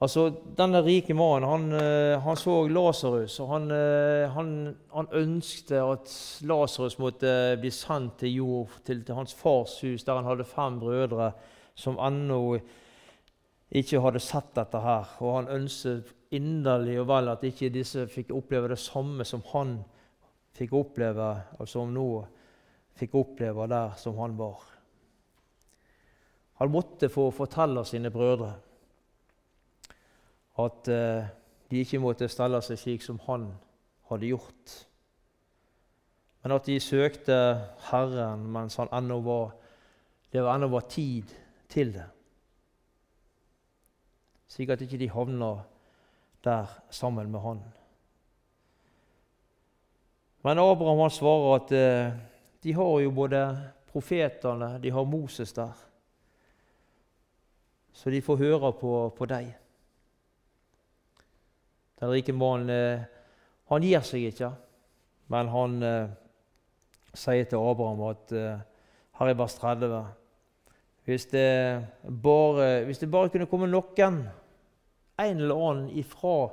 Altså, 0.00 0.30
Denne 0.56 0.80
rike 0.80 1.12
mannen 1.12 1.48
han, 1.48 1.64
eh, 1.76 2.20
han 2.24 2.36
så 2.40 2.62
Lasarus, 2.72 3.34
og 3.40 3.48
han, 3.52 3.66
eh, 3.70 4.30
han, 4.32 4.52
han 4.94 5.08
ønskte 5.12 5.82
at 5.84 6.12
Lasarus 6.48 6.96
måtte 6.98 7.58
bli 7.60 7.68
sendt 7.70 8.22
til 8.22 8.38
jord, 8.38 8.78
til, 8.84 9.02
til, 9.04 9.14
hans 9.14 9.34
fars 9.36 9.76
hus, 9.84 10.04
der 10.04 10.16
han 10.16 10.24
hadde 10.24 10.48
fem 10.48 10.78
brødre 10.80 11.34
som 11.76 12.00
ennå 12.00 12.58
ikke 13.76 14.00
hadde 14.00 14.24
sett 14.24 14.54
dette 14.56 14.80
her. 14.80 15.12
Og 15.20 15.36
han 15.36 15.52
ønsket 15.60 16.14
inderlig 16.32 16.96
og 17.02 17.08
vel 17.10 17.28
at 17.34 17.44
ikke 17.44 17.72
disse 17.74 18.06
fikk 18.08 18.32
oppleve 18.32 18.72
det 18.72 18.80
samme 18.80 19.26
som 19.28 19.44
han 19.52 19.82
fikk 20.60 20.74
oppleve, 20.76 21.30
og 21.56 21.68
som 21.68 21.92
nå 21.94 22.06
fikk 23.00 23.16
oppleve 23.16 23.64
der 23.70 23.96
som 23.96 24.18
han 24.20 24.36
var. 24.36 24.60
Han 26.60 26.72
måtte 26.72 27.08
få 27.08 27.30
fortelle 27.32 27.84
sine 27.88 28.10
brødre 28.12 28.52
at 30.60 30.90
uh, 30.92 31.30
de 31.70 31.80
ikke 31.80 32.02
måtte 32.02 32.28
stelle 32.28 32.60
seg 32.66 32.76
slik 32.76 33.04
som 33.06 33.20
han 33.24 33.46
hadde 34.10 34.28
gjort, 34.28 34.74
men 36.42 36.56
at 36.56 36.68
de 36.68 36.76
søkte 36.80 37.36
Herren 37.88 38.44
mens 38.52 38.76
han 38.80 38.92
ennå 38.96 39.20
var, 39.24 39.54
det 40.32 40.44
ennå 40.44 40.68
var 40.72 40.88
tid 40.92 41.32
til 41.72 41.94
det, 41.96 42.08
slik 44.50 44.74
at 44.74 44.84
ikke 44.84 45.00
de 45.00 45.08
havna 45.08 45.54
der 46.44 46.80
sammen 46.92 47.32
med 47.32 47.40
han. 47.40 47.64
Men 50.42 50.58
Abraham 50.58 51.04
han 51.04 51.12
svarer 51.12 51.54
at 51.58 51.72
eh, 51.76 52.12
de 52.62 52.72
har 52.72 53.00
jo 53.00 53.10
både 53.12 53.42
profetene, 53.92 54.78
de 54.78 54.90
har 54.90 55.04
Moses 55.04 55.52
der. 55.52 55.72
Så 57.92 58.10
de 58.10 58.22
får 58.22 58.40
høre 58.40 58.72
på, 58.72 58.92
på 59.16 59.28
deg. 59.28 59.50
Den 62.00 62.12
rike 62.14 62.32
mannen 62.32 62.70
eh, 62.72 63.02
han 63.68 63.84
gir 63.84 64.04
seg 64.06 64.30
ikke, 64.30 64.48
men 65.30 65.50
han 65.52 65.76
eh, 65.84 66.14
sier 67.12 67.44
til 67.50 67.60
Abraham 67.60 68.00
at 68.08 68.32
eh, 68.32 68.62
her 69.20 69.32
er 69.32 69.38
vers 69.38 69.58
30 69.60 70.00
hvis 71.08 71.26
det, 71.32 71.82
bare, 72.22 72.84
hvis 72.86 73.00
det 73.02 73.10
bare 73.10 73.30
kunne 73.32 73.48
komme 73.50 73.66
noen 73.66 74.18
en 75.20 75.40
eller 75.40 75.62
annen 75.68 75.88
ifra, 75.98 76.52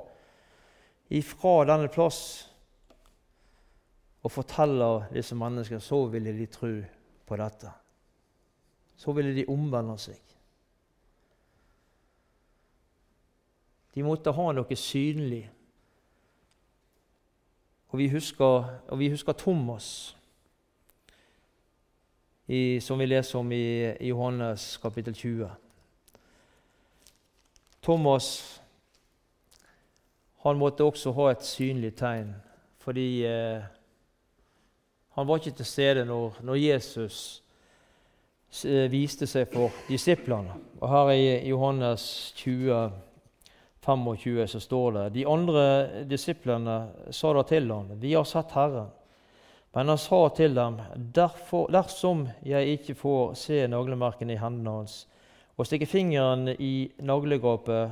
ifra 1.14 1.52
denne 1.68 1.90
plass 1.92 2.48
og 4.28 4.32
forteller 4.32 5.06
disse 5.08 5.34
menneskene, 5.34 5.80
så 5.80 6.02
ville 6.12 6.34
de 6.36 6.46
tro 6.52 6.68
på 7.26 7.36
dette. 7.40 7.70
Så 8.96 9.12
ville 9.16 9.32
de 9.32 9.46
omvende 9.48 9.94
seg. 9.98 10.18
De 13.94 14.04
måtte 14.04 14.34
ha 14.36 14.50
noe 14.52 14.76
synlig. 14.76 15.46
Og 17.88 18.02
vi 18.02 18.10
husker, 18.12 18.68
og 18.84 19.00
vi 19.00 19.08
husker 19.08 19.32
Thomas, 19.32 19.88
i, 22.52 22.80
som 22.84 23.00
vi 23.00 23.08
leser 23.08 23.40
om 23.40 23.48
i, 23.52 23.64
i 23.96 24.12
Johannes 24.12 24.76
kapittel 24.82 25.16
20. 25.16 25.48
Thomas 27.80 28.28
han 30.44 30.60
måtte 30.60 30.84
også 30.84 31.16
ha 31.16 31.32
et 31.32 31.48
synlig 31.48 31.94
tegn, 31.96 32.36
fordi 32.84 33.24
eh, 33.24 33.64
han 35.18 35.26
var 35.26 35.40
ikke 35.40 35.56
til 35.58 35.66
stede 35.66 36.04
når, 36.06 36.36
når 36.46 36.58
Jesus 36.62 37.16
eh, 38.62 38.86
viste 38.90 39.26
seg 39.26 39.48
for 39.50 39.74
disiplene. 39.88 40.54
Og 40.78 40.92
Her 40.92 41.10
i 41.10 41.48
Johannes 41.48 42.04
20, 42.38 42.92
25 43.82 44.46
så 44.46 44.60
står 44.62 44.92
det 44.94 45.06
De 45.16 45.24
andre 45.26 45.64
disiplene 46.06 46.76
sa 47.10 47.32
da 47.34 47.42
til 47.42 47.66
ham, 47.72 47.90
'Vi 47.98 48.12
har 48.14 48.24
sett 48.24 48.54
Herren.' 48.54 48.94
Men 49.74 49.88
han 49.88 49.98
sa 49.98 50.28
til 50.28 50.54
dem, 50.54 50.78
dersom 51.72 52.28
jeg 52.42 52.66
ikke 52.66 52.94
får 52.94 53.34
se 53.34 53.66
naglemerkene 53.66 54.32
i 54.32 54.40
hendene 54.40 54.70
hans 54.70 55.08
og 55.56 55.66
stikke 55.66 55.86
fingeren 55.86 56.48
i 56.48 56.90
naglegapet 56.98 57.90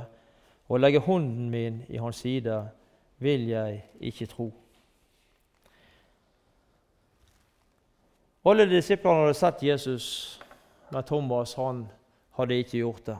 og 0.69 0.79
legge 0.79 0.99
hånden 0.99 1.49
min 1.49 1.83
i 1.89 1.97
hans 1.97 2.15
side, 2.15 2.69
vil 3.19 3.47
jeg 3.47 3.83
ikke 3.99 4.25
tro. 4.25 4.51
Alle 8.47 8.63
disiplene 8.69 9.25
hadde 9.25 9.35
sett 9.35 9.63
Jesus, 9.65 10.05
men 10.89 11.03
Thomas 11.03 11.57
han 11.59 11.81
hadde 12.37 12.59
ikke 12.61 12.79
gjort 12.79 13.09
det. 13.09 13.17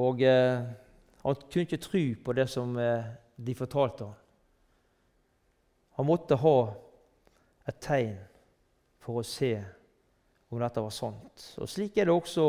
Og 0.00 0.22
eh, 0.22 0.62
Han 1.20 1.36
kunne 1.36 1.66
ikke 1.66 1.76
tro 1.76 2.00
på 2.24 2.32
det 2.32 2.46
som 2.48 2.78
eh, 2.80 3.10
de 3.36 3.54
fortalte 3.54 4.06
ham. 4.08 4.14
Han 5.98 6.06
måtte 6.08 6.38
ha 6.40 6.56
et 7.68 7.76
tegn 7.84 8.16
for 9.04 9.20
å 9.20 9.26
se 9.26 9.52
om 10.48 10.62
dette 10.62 10.80
var 10.80 10.94
sant. 10.96 11.44
Og 11.60 11.68
Slik 11.68 11.98
er 12.00 12.08
det 12.08 12.14
også 12.14 12.46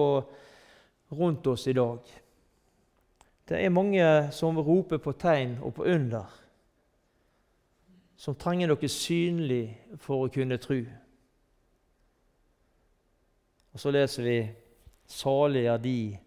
rundt 1.19 1.51
oss 1.51 1.67
i 1.67 1.75
dag. 1.75 1.99
Det 3.43 3.59
er 3.59 3.75
mange 3.75 4.07
som 4.31 4.55
roper 4.55 5.03
på 5.03 5.17
tegn 5.19 5.57
og 5.59 5.75
på 5.75 5.89
under, 5.91 6.31
som 8.21 8.35
trenger 8.37 8.69
noe 8.69 8.87
synlig 8.91 9.63
for 9.97 10.27
å 10.27 10.29
kunne 10.29 10.59
tro. 10.61 10.77
Og 13.73 13.81
så 13.81 13.91
leser 13.91 14.23
vi 14.23 14.51
'Salige 15.07 15.73
er 15.73 15.77
de 15.77 16.17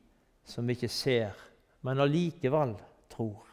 som 0.44 0.70
ikke 0.70 0.88
ser, 0.88 1.30
men 1.82 2.00
allikevel 2.00 2.74
tror'. 3.10 3.46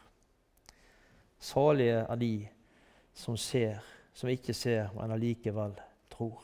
Salige 1.38 2.06
er 2.08 2.16
de 2.16 2.48
som 3.14 3.36
ser, 3.36 3.78
som 4.12 4.28
ikke 4.28 4.54
ser, 4.54 4.90
men 4.94 5.10
allikevel 5.10 5.72
tror. 6.10 6.42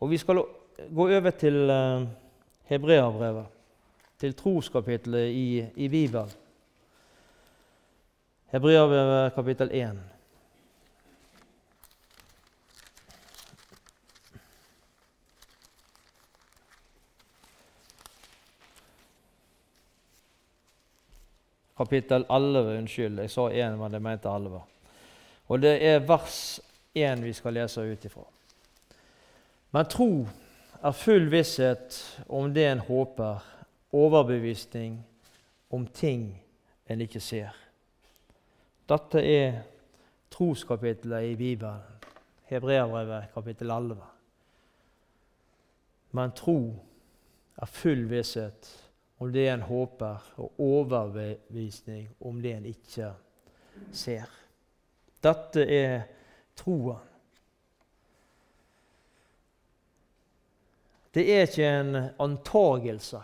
Og 0.00 0.10
Vi 0.10 0.18
skal 0.18 0.42
gå 0.94 1.08
over 1.16 1.30
til 1.30 1.70
uh, 1.70 2.08
Hebreabrevet, 2.64 3.46
til 4.18 4.34
troskapitlet 4.34 5.30
i, 5.30 5.66
i 5.76 5.88
Bibelen. 5.88 6.45
Hebreabrevet 8.50 9.34
kapittel 9.34 9.70
1. 9.72 9.98
Kapittel 21.76 22.24
11, 22.30 22.78
unnskyld. 22.78 23.18
Jeg 23.18 23.30
sa 23.30 23.48
1, 23.50 23.78
men 23.78 23.92
jeg 23.92 24.02
mente 24.02 24.28
11. 24.28 24.62
Og 25.48 25.62
det 25.62 25.74
er 25.82 26.06
vers 26.06 26.60
1 26.94 27.24
vi 27.26 27.32
skal 27.32 27.58
lese 27.58 27.82
ut 27.82 28.04
ifra. 28.04 28.24
Men 29.74 29.90
tro 29.90 30.10
er 30.82 30.94
full 30.94 31.30
visshet 31.34 31.98
om 32.28 32.54
det 32.54 32.70
en 32.70 32.78
håper, 32.78 33.42
overbevisning 33.92 35.00
om 35.70 35.86
ting 35.86 36.30
en 36.86 37.00
ikke 37.00 37.20
ser. 37.20 37.65
Dette 38.86 39.18
er 39.18 39.62
troskapitlet 40.30 41.32
i 41.32 41.36
Bibelen, 41.36 41.80
Hebreabrevet 42.46 43.32
kapittel 43.34 43.70
11. 43.70 43.96
Men 46.14 46.34
tro 46.38 46.58
er 47.58 47.66
full 47.66 48.04
visshet 48.06 48.68
om 49.18 49.32
det 49.32 49.48
en 49.48 49.64
håper, 49.66 50.22
og 50.36 50.60
overbevisning 50.62 52.08
om 52.20 52.38
det 52.42 52.52
en 52.54 52.68
ikke 52.70 53.08
ser. 53.90 54.30
Dette 55.24 55.64
er 55.66 56.04
troen. 56.54 57.00
Det 61.10 61.24
er 61.32 61.48
ikke 61.48 61.72
en 61.80 61.98
antagelse, 62.20 63.22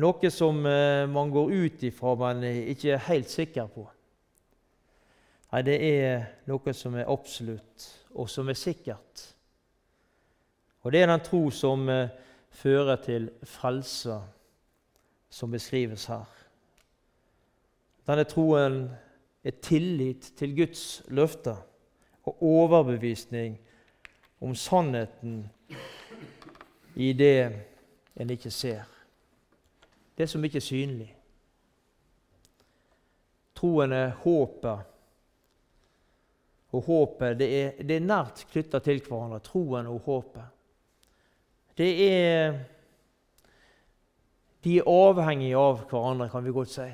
noe 0.00 0.30
som 0.30 0.60
eh, 0.70 1.02
man 1.10 1.32
går 1.34 1.52
ut 1.52 1.84
ifra, 1.88 2.14
men 2.20 2.44
ikke 2.46 2.94
er 2.94 3.04
helt 3.08 3.32
sikker 3.32 3.68
på. 3.74 3.88
Nei, 5.52 5.62
det 5.62 5.76
er 5.78 6.24
noe 6.50 6.72
som 6.74 6.96
er 6.98 7.10
absolutt, 7.10 7.86
og 8.14 8.30
som 8.30 8.48
er 8.48 8.58
sikkert. 8.58 9.22
Og 10.82 10.92
det 10.92 11.02
er 11.02 11.10
den 11.10 11.22
tro 11.26 11.50
som 11.50 11.88
eh, 11.90 12.10
fører 12.50 12.96
til 13.02 13.30
frelse, 13.42 14.20
som 15.30 15.50
beskrives 15.50 16.06
her. 16.10 16.26
Denne 18.06 18.24
troen 18.24 18.84
er 19.44 19.56
tillit 19.62 20.32
til 20.38 20.54
Guds 20.56 21.02
løfter 21.08 21.58
og 22.26 22.42
overbevisning 22.42 23.58
om 24.40 24.54
sannheten 24.54 25.44
i 26.94 27.12
det 27.12 27.38
en 28.16 28.30
ikke 28.30 28.50
ser. 28.50 28.82
Det 30.18 30.28
som 30.30 30.44
ikke 30.44 30.56
er 30.56 30.64
synlig. 30.64 31.10
Troen 33.54 33.92
er 33.92 34.10
håpet. 34.10 34.95
Og 36.76 36.84
håpet 36.84 37.38
det 37.40 37.48
er, 37.48 37.74
det 37.80 37.96
er 37.96 38.04
nært 38.04 38.44
knytta 38.50 38.82
til 38.84 39.00
hverandre, 39.06 39.40
troen 39.44 39.88
og 39.88 40.02
håpet. 40.04 40.54
Det 41.76 41.90
er 42.10 42.58
De 44.64 44.78
er 44.80 44.88
avhengige 44.90 45.56
av 45.56 45.84
hverandre, 45.86 46.26
kan 46.28 46.42
vi 46.44 46.52
godt 46.52 46.72
si. 46.72 46.86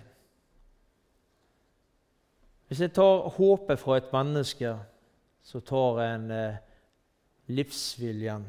Hvis 2.69 2.83
jeg 2.85 2.93
tar 2.93 3.31
håpet 3.33 3.81
fra 3.81 3.97
et 3.97 4.13
menneske, 4.13 4.75
så 5.43 5.61
tar 5.61 6.01
en 6.05 6.31
eh, 6.31 6.61
livsviljen 7.49 8.45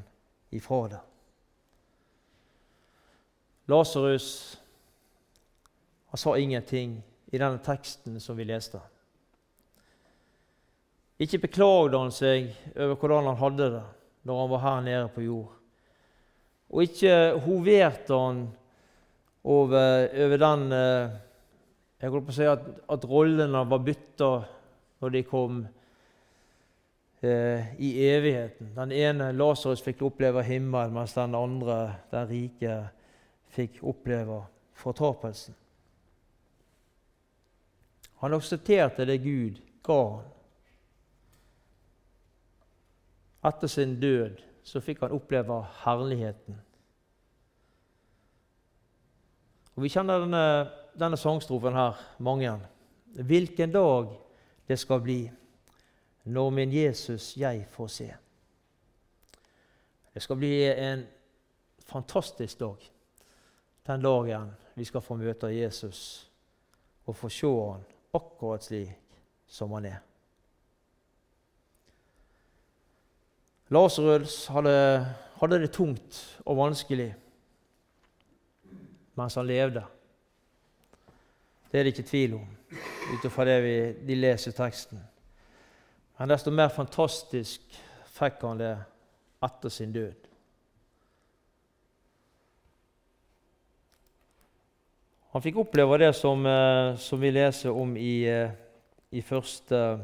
ifra 0.51 0.81
det. 0.91 0.99
Lasarus 3.71 4.59
sa 6.13 6.35
ingenting 6.37 6.99
i 7.31 7.37
denne 7.37 7.63
teksten 7.63 8.19
som 8.19 8.37
vi 8.37 8.43
leste. 8.43 8.81
Ikke 11.21 11.41
beklagde 11.43 11.99
han 11.99 12.13
seg 12.13 12.49
over 12.73 12.95
hvordan 12.97 13.29
han 13.29 13.41
hadde 13.41 13.69
det 13.75 13.83
når 14.23 14.39
han 14.39 14.51
var 14.53 14.63
her 14.63 14.81
nede 14.85 15.11
på 15.13 15.21
jord. 15.21 15.51
Og 16.73 16.87
ikke 16.87 17.15
hoverte 17.43 18.17
han 18.17 18.41
over, 19.43 20.07
over 20.25 20.37
den 20.41 20.71
eh, 20.71 21.15
Jeg 22.01 22.11
holdt 22.11 22.25
på 22.27 22.33
å 22.33 22.35
si 22.35 22.47
at, 22.49 22.63
at 22.91 23.05
rollene 23.07 23.61
var 23.69 23.83
bytta 23.83 24.29
når 25.03 25.13
de 25.13 25.21
kom 25.27 25.61
eh, 27.23 27.69
i 27.79 27.91
evigheten. 28.09 28.73
Den 28.75 28.91
ene, 28.91 29.29
Lasarus, 29.35 29.83
fikk 29.83 30.03
oppleve 30.07 30.43
himmelen, 30.43 30.95
mens 30.95 31.15
den 31.15 31.35
andre, 31.35 31.77
den 32.11 32.27
rike, 32.27 32.77
fikk 33.55 33.79
oppleve 33.87 34.41
fortapelsen. 34.83 35.55
Han 38.23 38.35
aksepterte 38.35 39.07
det 39.07 39.21
Gud 39.23 39.59
ga 39.83 39.99
han. 40.17 40.29
Etter 43.43 43.67
sin 43.67 43.97
død 43.99 44.39
så 44.63 44.79
fikk 44.79 45.03
han 45.03 45.11
oppleve 45.11 45.59
herligheten. 45.83 46.59
Og 49.75 49.83
Vi 49.83 49.89
kjenner 49.89 50.23
denne, 50.23 50.45
denne 50.99 51.17
sangstrofen 51.17 51.73
her, 51.73 51.99
mange. 52.19 52.53
Hvilken 53.13 53.71
dag 53.73 54.13
det 54.67 54.79
skal 54.79 55.01
bli 55.01 55.19
når 56.23 56.49
min 56.49 56.71
Jesus 56.71 57.33
jeg 57.37 57.65
får 57.69 57.87
se. 57.87 58.09
Det 60.13 60.21
skal 60.21 60.37
bli 60.39 60.53
en 60.71 61.03
fantastisk 61.83 62.59
dag 62.59 62.93
den 63.87 64.01
dagen 64.01 64.51
vi 64.75 64.85
skal 64.85 65.01
få 65.01 65.17
møte 65.19 65.51
Jesus 65.51 66.29
og 67.05 67.15
få 67.15 67.29
se 67.29 67.47
han 67.47 67.83
akkurat 68.15 68.63
slik 68.63 69.17
som 69.47 69.73
han 69.75 69.85
er. 69.85 70.12
Lasarus 73.71 74.47
hadde, 74.51 74.73
hadde 75.39 75.59
det 75.63 75.71
tungt 75.71 76.19
og 76.45 76.57
vanskelig 76.57 77.13
mens 79.15 79.35
han 79.37 79.47
levde. 79.47 79.83
Det 81.71 81.79
er 81.79 81.85
det 81.85 81.93
ikke 81.93 82.09
tvil 82.09 82.35
om, 82.37 82.49
ut 83.13 83.25
ifra 83.25 83.45
det 83.45 83.57
vi, 83.63 83.75
de 84.07 84.17
leser 84.17 84.55
teksten. 84.57 84.99
Men 86.19 86.29
desto 86.29 86.53
mer 86.53 86.73
fantastisk 86.73 87.79
fikk 88.13 88.43
han 88.45 88.61
det 88.61 88.75
etter 89.43 89.73
sin 89.73 89.93
død. 89.93 90.29
Han 95.33 95.41
fikk 95.41 95.57
oppleve 95.63 95.97
det 95.97 96.11
som, 96.13 96.45
eh, 96.45 96.95
som 97.01 97.21
vi 97.21 97.31
leser 97.33 97.73
om 97.73 97.95
i, 97.97 98.21
eh, 98.29 98.51
i, 99.11 99.21
første, 99.21 99.97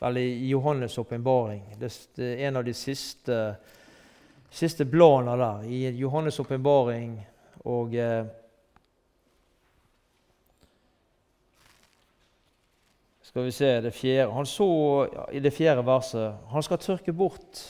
eller 0.00 0.20
i 0.20 0.52
Johannes' 0.52 0.98
åpenbaring. 0.98 1.62
En 2.18 2.56
av 2.56 2.64
de 2.64 2.74
siste, 2.74 3.54
siste 4.50 4.84
bladene 4.84 5.36
der. 5.36 5.64
I 5.64 6.02
Johannes' 6.02 6.40
åpenbaring 6.40 7.18
og 7.64 7.94
eh, 7.94 8.26
Skal 13.28 13.44
vi 13.44 13.50
se 13.52 13.80
det 13.84 13.92
fjerde. 13.92 14.32
Han 14.32 14.46
så 14.48 14.66
i 15.32 15.40
det 15.44 15.52
fjerde 15.52 15.82
verset 15.86 16.48
Han 16.48 16.62
skal 16.64 16.78
tørke 16.80 17.12
bort 17.12 17.60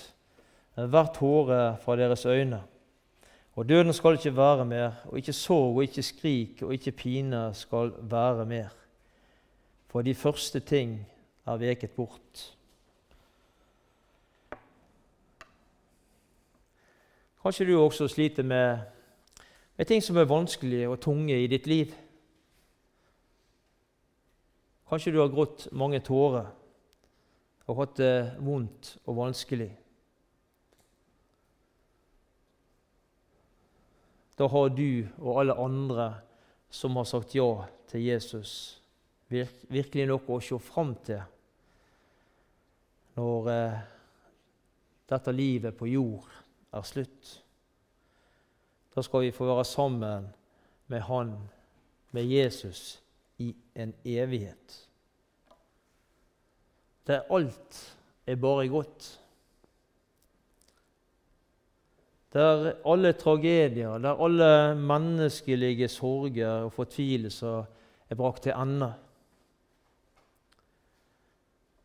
hvert 0.87 1.17
tåre 1.19 1.77
fra 1.83 1.97
deres 1.99 2.23
øyne. 2.27 2.61
Og 3.59 3.67
døden 3.69 3.93
skal 3.93 4.15
ikke 4.15 4.37
være 4.37 4.65
mer, 4.65 5.01
og 5.05 5.19
ikke 5.19 5.33
sorg 5.33 5.77
og 5.77 5.83
ikke 5.83 6.03
skrik 6.03 6.63
og 6.63 6.73
ikke 6.73 6.93
pine 6.93 7.49
skal 7.55 7.91
være 8.01 8.47
mer. 8.47 8.69
For 9.91 10.03
de 10.03 10.15
første 10.15 10.61
ting 10.61 11.01
er 11.49 11.61
veket 11.61 11.97
bort. 11.97 12.45
Kanskje 17.43 17.69
du 17.69 17.79
også 17.79 18.09
sliter 18.09 18.43
med, 18.43 18.79
med 19.77 19.87
ting 19.87 20.03
som 20.05 20.17
er 20.17 20.29
vanskelige 20.29 20.89
og 20.91 21.01
tunge 21.01 21.39
i 21.39 21.47
ditt 21.47 21.67
liv. 21.67 21.95
Kanskje 24.89 25.13
du 25.15 25.21
har 25.23 25.33
grått 25.33 25.69
mange 25.73 26.01
tårer 26.05 26.49
og 27.69 27.81
hatt 27.83 27.99
det 28.01 28.15
vondt 28.41 28.95
og 29.05 29.17
vanskelig. 29.21 29.71
Da 34.39 34.47
har 34.49 34.69
du 34.71 35.09
og 35.19 35.41
alle 35.41 35.57
andre 35.59 36.07
som 36.71 36.97
har 36.97 37.09
sagt 37.09 37.35
ja 37.35 37.49
til 37.89 38.05
Jesus, 38.07 38.53
virkelig 39.29 40.07
noe 40.09 40.37
å 40.37 40.41
se 40.45 40.59
fram 40.63 40.95
til 41.05 41.25
når 43.19 43.51
eh, 43.51 43.79
dette 45.11 45.35
livet 45.35 45.77
på 45.77 45.89
jord 45.91 46.31
er 46.75 46.87
slutt. 46.87 47.31
Da 48.95 49.03
skal 49.03 49.27
vi 49.27 49.35
få 49.35 49.49
være 49.49 49.65
sammen 49.67 50.29
med 50.89 51.05
Han, 51.09 51.33
med 52.15 52.31
Jesus, 52.31 53.01
i 53.39 53.53
en 53.79 53.95
evighet. 54.05 54.77
Der 57.07 57.27
alt 57.31 57.79
er 58.27 58.37
bare 58.37 58.69
godt. 58.69 59.09
Der 62.33 62.73
alle 62.85 63.13
tragedier, 63.13 63.99
der 63.99 64.25
alle 64.25 64.75
menneskelige 64.75 65.89
sorger 65.89 66.67
og 66.67 66.73
fortvilelser 66.73 67.65
er 68.11 68.15
brakt 68.15 68.43
til 68.43 68.53
ende. 68.53 68.93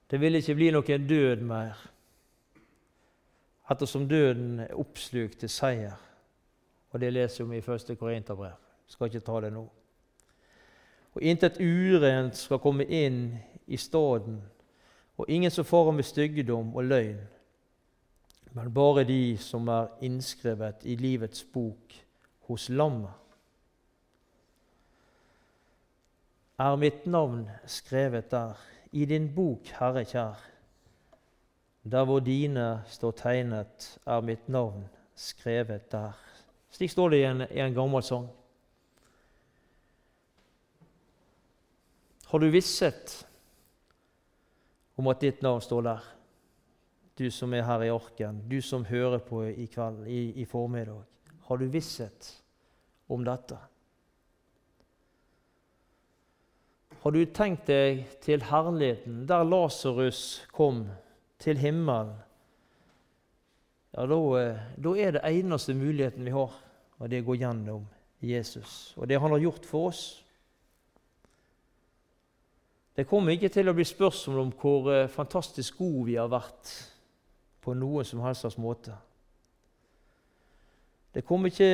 Det 0.09 0.19
vil 0.21 0.35
ikke 0.35 0.55
bli 0.55 0.69
noen 0.71 1.07
død 1.09 1.43
mer, 1.47 1.77
ettersom 3.71 4.07
døden 4.09 4.59
er 4.59 4.75
oppslukt 4.77 5.39
til 5.39 5.49
seier. 5.49 5.95
Og 6.91 6.99
Det 7.01 7.13
leser 7.13 7.43
vi 7.49 7.57
i 7.57 7.63
1. 7.63 7.97
Korinterbrev. 7.99 8.59
Skal 8.87 9.09
ikke 9.09 9.25
ta 9.25 9.39
det 9.41 9.53
nå. 9.53 9.63
Og 11.13 11.21
intet 11.21 11.57
urent 11.61 12.37
skal 12.37 12.59
komme 12.61 12.85
inn 12.85 13.37
i 13.67 13.77
staden, 13.77 14.41
og 15.17 15.29
ingen 15.29 15.51
som 15.51 15.65
farer 15.65 15.91
med 15.91 16.03
styggedom 16.03 16.75
og 16.75 16.83
løgn 16.83 17.21
men 18.53 18.73
bare 18.73 19.03
de 19.03 19.37
som 19.41 19.67
er 19.67 19.89
innskrevet 20.05 20.85
i 20.85 20.95
livets 20.95 21.41
bok 21.43 21.95
hos 22.49 22.67
lammet. 22.69 23.13
Er 26.61 26.75
mitt 26.77 27.07
navn 27.09 27.47
skrevet 27.65 28.29
der, 28.31 28.53
i 28.93 29.05
din 29.09 29.27
bok, 29.35 29.67
Herre 29.79 30.05
kjær? 30.05 30.39
Der 31.83 32.05
hvor 32.07 32.21
dine 32.23 32.83
står 32.87 33.11
tegnet, 33.19 33.89
er 34.05 34.21
mitt 34.23 34.47
navn 34.49 34.85
skrevet 35.15 35.91
der. 35.91 36.15
Slik 36.71 36.93
står 36.93 37.09
det 37.09 37.19
i 37.19 37.27
en, 37.27 37.45
i 37.49 37.59
en 37.59 37.75
gammel 37.75 38.03
sang. 38.03 38.29
Har 42.31 42.39
du 42.39 42.49
visshet 42.49 43.19
om 44.97 45.09
at 45.11 45.21
ditt 45.21 45.41
navn 45.43 45.61
står 45.61 45.81
der? 45.89 46.13
du 47.17 47.31
som 47.31 47.53
er 47.53 47.65
her 47.65 47.85
i 47.85 47.91
orken, 47.93 48.41
du 48.49 48.59
som 48.61 48.85
hører 48.85 49.21
på 49.21 49.43
i 49.45 49.67
kveld, 49.71 50.07
i, 50.07 50.31
i 50.41 50.45
formiddag. 50.49 51.03
Har 51.47 51.57
du 51.61 51.67
visshet 51.69 52.29
om 53.09 53.25
dette? 53.25 53.57
Har 57.03 57.11
du 57.11 57.25
tenkt 57.35 57.67
deg 57.67 58.05
til 58.23 58.45
herligheten, 58.47 59.25
der 59.27 59.43
Lasarus 59.43 60.45
kom 60.55 60.85
til 61.43 61.59
himmelen? 61.59 62.13
Ja, 63.91 64.05
da, 64.07 64.19
da, 64.79 64.93
er 64.95 65.17
det 65.17 65.23
eneste 65.27 65.75
muligheten 65.75 66.23
vi 66.23 66.31
har, 66.31 66.55
og 66.97 67.11
det 67.11 67.19
er 67.19 67.25
å 67.25 67.27
gå 67.27 67.35
gjennom 67.41 67.83
Jesus 68.23 68.93
og 68.95 69.09
det 69.11 69.19
han 69.19 69.35
har 69.35 69.43
gjort 69.43 69.67
for 69.67 69.89
oss. 69.91 70.05
Det 72.95 73.03
kommer 73.09 73.35
ikke 73.35 73.51
til 73.51 73.67
å 73.67 73.75
bli 73.75 73.83
spørsmål 73.89 74.39
om 74.45 74.55
hvor 74.63 74.89
eh, 74.93 75.11
fantastisk 75.11 75.83
gode 75.83 76.07
vi 76.07 76.15
har 76.15 76.31
vært 76.31 76.71
på 77.63 77.75
noen 77.75 78.07
som 78.07 78.23
helst 78.23 78.45
slags 78.45 78.59
måte. 78.61 78.95
Det 81.13 81.27
kommer 81.27 81.51
ikke 81.51 81.71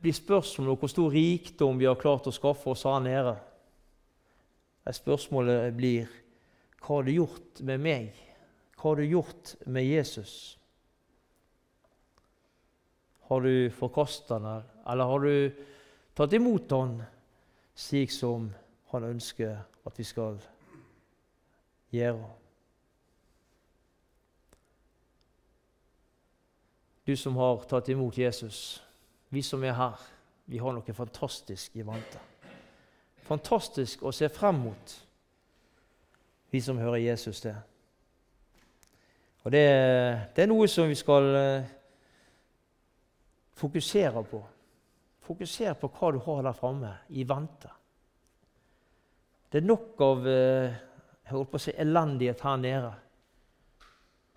bli 0.00 0.12
spørsmål 0.14 0.72
om 0.72 0.80
hvor 0.80 0.90
stor 0.90 1.12
rikdom 1.12 1.76
vi 1.76 1.90
har 1.90 2.00
klart 2.00 2.32
å 2.32 2.34
skaffe 2.34 2.72
oss 2.72 2.88
her 2.88 3.02
nede. 3.04 3.36
Spørsmålet 4.90 5.70
blir 5.78 6.10
hva 6.82 6.96
har 6.96 7.06
du 7.06 7.12
gjort 7.14 7.60
med 7.62 7.78
meg? 7.78 8.16
Hva 8.74 8.90
har 8.90 8.98
du 8.98 9.06
gjort 9.06 9.52
med 9.70 9.86
Jesus? 9.86 10.58
Har 13.30 13.46
du 13.46 13.70
forkasta 13.70 14.40
han, 14.42 14.64
eller 14.90 15.04
har 15.06 15.22
du 15.22 15.62
tatt 16.18 16.34
imot 16.34 16.74
han 16.74 16.96
slik 17.78 18.10
som 18.10 18.50
han 18.90 19.06
ønsker 19.12 19.54
at 19.86 19.98
vi 20.00 20.08
skal 20.08 20.40
gjøre? 21.94 22.26
Du 27.06 27.14
som 27.18 27.38
har 27.38 27.62
tatt 27.70 27.94
imot 27.94 28.18
Jesus, 28.18 28.82
vi 29.30 29.42
som 29.46 29.62
er 29.62 29.78
her, 29.78 30.02
vi 30.50 30.58
har 30.58 30.74
noe 30.74 30.94
fantastisk 30.94 31.78
i 31.78 31.86
vante. 31.86 32.31
Fantastisk 33.26 34.02
å 34.02 34.12
se 34.14 34.28
frem 34.32 34.58
mot, 34.64 34.94
vi 36.52 36.60
som 36.60 36.80
hører 36.80 37.00
Jesus 37.02 37.40
til. 37.44 37.56
Og 39.42 39.50
det, 39.54 39.62
det, 40.34 40.44
er 40.44 40.50
noe 40.50 40.68
som 40.70 40.90
vi 40.90 40.96
skal 40.98 41.28
eh, 41.34 41.70
fokusere 43.58 44.22
på. 44.30 44.42
Fokusere 45.26 45.74
på 45.78 45.90
hva 45.96 46.10
du 46.14 46.20
har 46.26 46.42
der 46.46 46.58
framme 46.58 46.92
i 47.10 47.24
vente. 47.26 47.70
Det 49.50 49.60
er 49.60 49.66
nok 49.66 50.02
av 50.06 50.28
eh, 50.30 50.80
jeg 51.22 51.34
holdt 51.34 51.50
på 51.52 51.58
å 51.60 51.64
si, 51.64 51.74
elendighet 51.78 52.42
her 52.46 52.58
nede. 52.60 52.92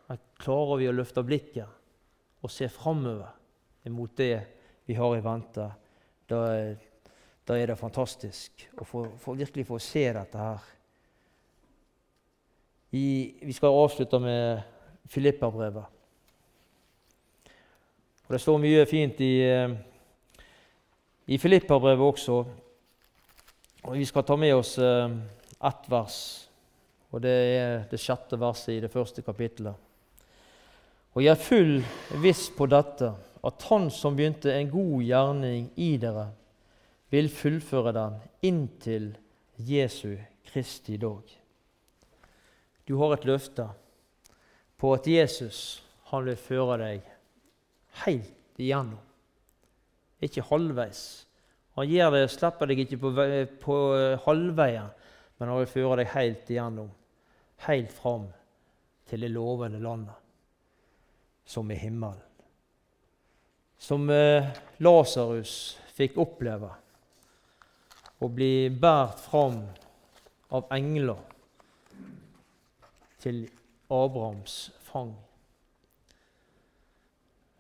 Her 0.10 0.20
klarer 0.42 0.82
vi 0.82 0.90
å 0.90 0.96
løfte 0.96 1.26
blikket 1.26 2.44
og 2.46 2.54
se 2.54 2.70
framover 2.70 3.90
mot 3.94 4.14
det 4.18 4.36
vi 4.86 4.96
har 4.98 5.16
i 5.18 5.24
vente, 5.26 5.66
da, 6.30 6.40
da 7.46 7.58
er 7.58 7.70
det 7.70 7.78
fantastisk 7.78 8.66
å 8.82 8.86
få, 8.88 9.04
få, 9.22 9.36
virkelig 9.38 9.68
få 9.68 9.78
se 9.82 10.06
dette 10.16 10.40
her. 10.40 10.64
I, 12.96 13.08
vi 13.46 13.54
skal 13.54 13.76
avslutte 13.76 14.20
med 14.24 14.64
Filipperbrevet. 15.12 15.92
Og 18.26 18.34
Det 18.34 18.42
står 18.42 18.62
mye 18.64 18.86
fint 18.90 19.20
i, 19.22 19.36
i 21.28 21.38
Filipperbrevet 21.38 22.06
også. 22.06 22.40
Og 23.86 23.94
Vi 23.94 24.06
skal 24.10 24.26
ta 24.26 24.38
med 24.42 24.56
oss 24.56 24.78
eh, 24.82 25.12
ett 25.70 25.90
vers, 25.92 26.18
og 27.14 27.22
det 27.22 27.34
er 27.36 27.84
det 27.92 28.00
sjette 28.02 28.40
verset 28.42 28.74
i 28.74 28.80
det 28.82 28.90
første 28.90 29.22
kapittelet. 29.22 29.76
Og 31.14 31.22
jeg 31.22 31.32
er 31.32 31.46
full 31.46 31.76
viss 32.24 32.48
på 32.58 32.66
dette, 32.68 33.12
at 33.46 33.68
Han 33.70 33.92
som 33.94 34.18
begynte 34.18 34.50
en 34.50 34.72
god 34.72 35.06
gjerning 35.06 35.70
i 35.78 35.92
dere, 36.02 36.32
vil 37.16 37.30
fullføre 37.32 37.94
den 37.96 38.20
inntil 38.44 39.14
Jesu 39.56 40.18
Kristi 40.50 40.98
dag. 41.00 41.24
Du 42.88 42.98
har 43.00 43.16
et 43.16 43.28
løfte 43.28 43.70
på 44.78 44.92
at 44.94 45.08
Jesus 45.08 45.60
han 46.12 46.28
vil 46.28 46.38
føre 46.38 46.78
deg 46.82 47.08
helt 48.04 48.60
igjennom, 48.62 49.00
ikke 50.24 50.44
halvveis. 50.50 51.02
Han 51.76 51.90
gjør 51.90 52.14
det, 52.16 52.28
slipper 52.32 52.70
deg 52.70 52.84
ikke 52.84 53.00
på, 53.02 53.12
på 53.64 53.80
halvveien, 54.28 54.92
men 55.40 55.52
han 55.52 55.64
vil 55.64 55.72
føre 55.72 56.00
deg 56.02 56.14
helt 56.14 56.52
igjennom, 56.52 56.92
helt 57.66 57.92
fram 57.96 58.30
til 59.10 59.26
det 59.26 59.32
lovende 59.32 59.80
landet 59.84 60.16
som 61.46 61.72
i 61.72 61.78
himmelen. 61.80 62.22
Som 63.78 64.08
eh, 64.10 64.48
Lasarus 64.82 65.76
fikk 65.96 66.16
oppleve 66.22 66.72
å 68.20 68.30
bli 68.32 68.70
båret 68.70 69.20
fram 69.20 69.60
av 70.56 70.72
engler 70.76 71.20
til 73.24 73.44
Abrahams 73.92 74.72
fang. 74.86 75.14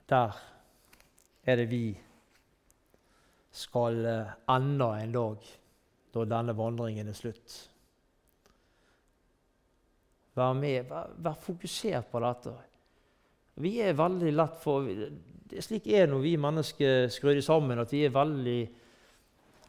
Der 0.09 0.37
er 1.45 1.59
det 1.59 1.67
vi 1.69 1.85
skal 3.55 4.01
enda 4.05 4.89
en 4.99 5.15
dag, 5.15 5.47
da 6.13 6.25
denne 6.29 6.55
vandringen 6.57 7.09
er 7.09 7.17
slutt. 7.17 7.55
Vær 10.35 10.55
med, 10.57 10.89
vær, 10.89 11.13
vær 11.23 11.37
fokusert 11.39 12.09
på 12.11 12.19
dette. 12.23 12.53
Vi 13.63 13.77
er 13.79 13.95
veldig 13.95 14.33
lett 14.35 14.59
for 14.63 14.87
det 14.87 15.61
Slik 15.63 15.85
er 15.93 16.09
nå 16.09 16.17
vi 16.23 16.33
mennesker 16.41 17.05
skrudd 17.13 17.37
sammen, 17.45 17.79
at 17.79 17.91
vi 17.93 18.01
er 18.07 18.11
veldig 18.11 18.59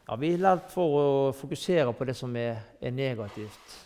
ja, 0.07 0.15
Vi 0.15 0.33
er 0.33 0.39
lett 0.41 0.71
for 0.71 0.95
å 0.97 1.05
fokusere 1.35 1.91
på 1.93 2.07
det 2.07 2.15
som 2.15 2.35
er, 2.39 2.61
er 2.81 2.91
negativt. 2.91 3.83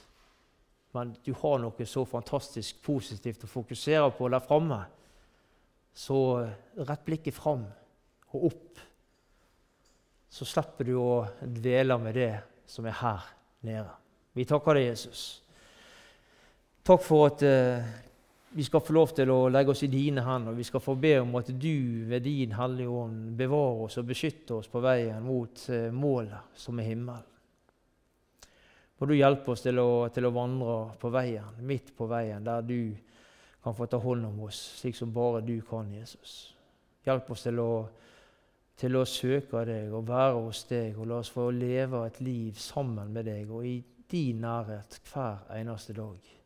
men 0.93 1.15
du 1.24 1.34
har 1.34 1.59
noe 1.59 1.86
så 1.86 2.03
fantastisk 2.05 2.82
positivt 2.84 3.43
å 3.43 3.47
fokusere 3.47 4.11
på 4.11 4.28
der 4.30 4.43
framme, 4.43 4.82
så 5.93 6.47
rett 6.76 7.05
blikket 7.05 7.34
fram 7.34 7.63
og 8.34 8.45
opp. 8.45 8.82
Så 10.30 10.45
slipper 10.45 10.88
du 10.88 10.95
å 10.99 11.26
dvele 11.41 11.97
med 11.97 12.15
det 12.15 12.34
som 12.67 12.86
er 12.86 12.99
her 12.99 13.24
nede. 13.61 13.89
Vi 14.34 14.45
takker 14.47 14.76
deg, 14.76 14.91
Jesus. 14.91 15.41
Takk 16.84 17.03
for 17.03 17.28
at 17.30 17.43
uh, 17.43 17.88
vi 18.53 18.63
skal 18.63 18.81
få 18.83 18.93
lov 18.93 19.13
til 19.15 19.29
å 19.31 19.47
legge 19.51 19.71
oss 19.71 19.83
i 19.85 19.91
dine 19.91 20.23
hender. 20.25 20.55
Vi 20.57 20.65
skal 20.67 20.83
få 20.83 20.97
be 20.99 21.13
om 21.21 21.35
at 21.39 21.51
du 21.55 22.05
ved 22.09 22.25
din 22.25 22.51
Hellige 22.57 22.91
Ånd 22.91 23.29
bevarer 23.39 23.85
oss 23.85 23.99
og 24.01 24.09
beskytter 24.09 24.57
oss 24.57 24.67
på 24.71 24.81
veien 24.83 25.23
mot 25.23 25.61
uh, 25.71 25.87
målet, 25.95 26.51
som 26.59 26.79
er 26.79 26.89
himmelen. 26.89 27.27
Må 28.99 29.07
du 29.09 29.15
hjelpe 29.15 29.55
oss 29.55 29.63
til 29.63 29.79
å, 29.81 30.09
til 30.13 30.27
å, 30.27 30.33
vandre 30.35 30.75
på 31.01 31.09
veien, 31.09 31.55
midt 31.65 31.93
på 31.97 32.05
veien, 32.11 32.43
der 32.45 32.61
du 32.61 32.91
kan 33.63 33.73
få 33.77 33.87
ta 33.89 33.97
hånd 34.01 34.27
om 34.27 34.43
oss, 34.45 34.59
slik 34.81 34.99
som 34.99 35.13
bare 35.15 35.41
du 35.45 35.55
kan, 35.65 35.89
Jesus. 35.89 36.51
Hjelp 37.07 37.31
oss 37.33 37.47
til 37.47 37.63
å, 37.63 37.71
til 38.77 38.99
å 38.99 39.05
søke 39.09 39.63
deg 39.65 39.95
og 39.95 40.05
være 40.11 40.35
hos 40.37 40.65
deg, 40.69 40.99
og 40.99 41.09
la 41.09 41.21
oss 41.23 41.33
få 41.33 41.47
leve 41.55 42.03
et 42.05 42.21
liv 42.21 42.59
sammen 42.61 43.09
med 43.15 43.25
deg 43.31 43.49
og 43.49 43.65
i 43.65 43.79
din 44.11 44.43
nærhet 44.43 44.99
hver 45.07 45.47
eneste 45.55 45.97
dag. 45.97 46.40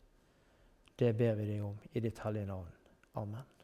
Det 0.99 1.11
ber 1.17 1.35
vi 1.35 1.45
deg 1.49 1.63
om 1.63 1.79
i 1.91 1.99
ditt 1.99 2.19
hellige 2.23 2.47
navn. 2.47 2.71
Amen. 3.19 3.54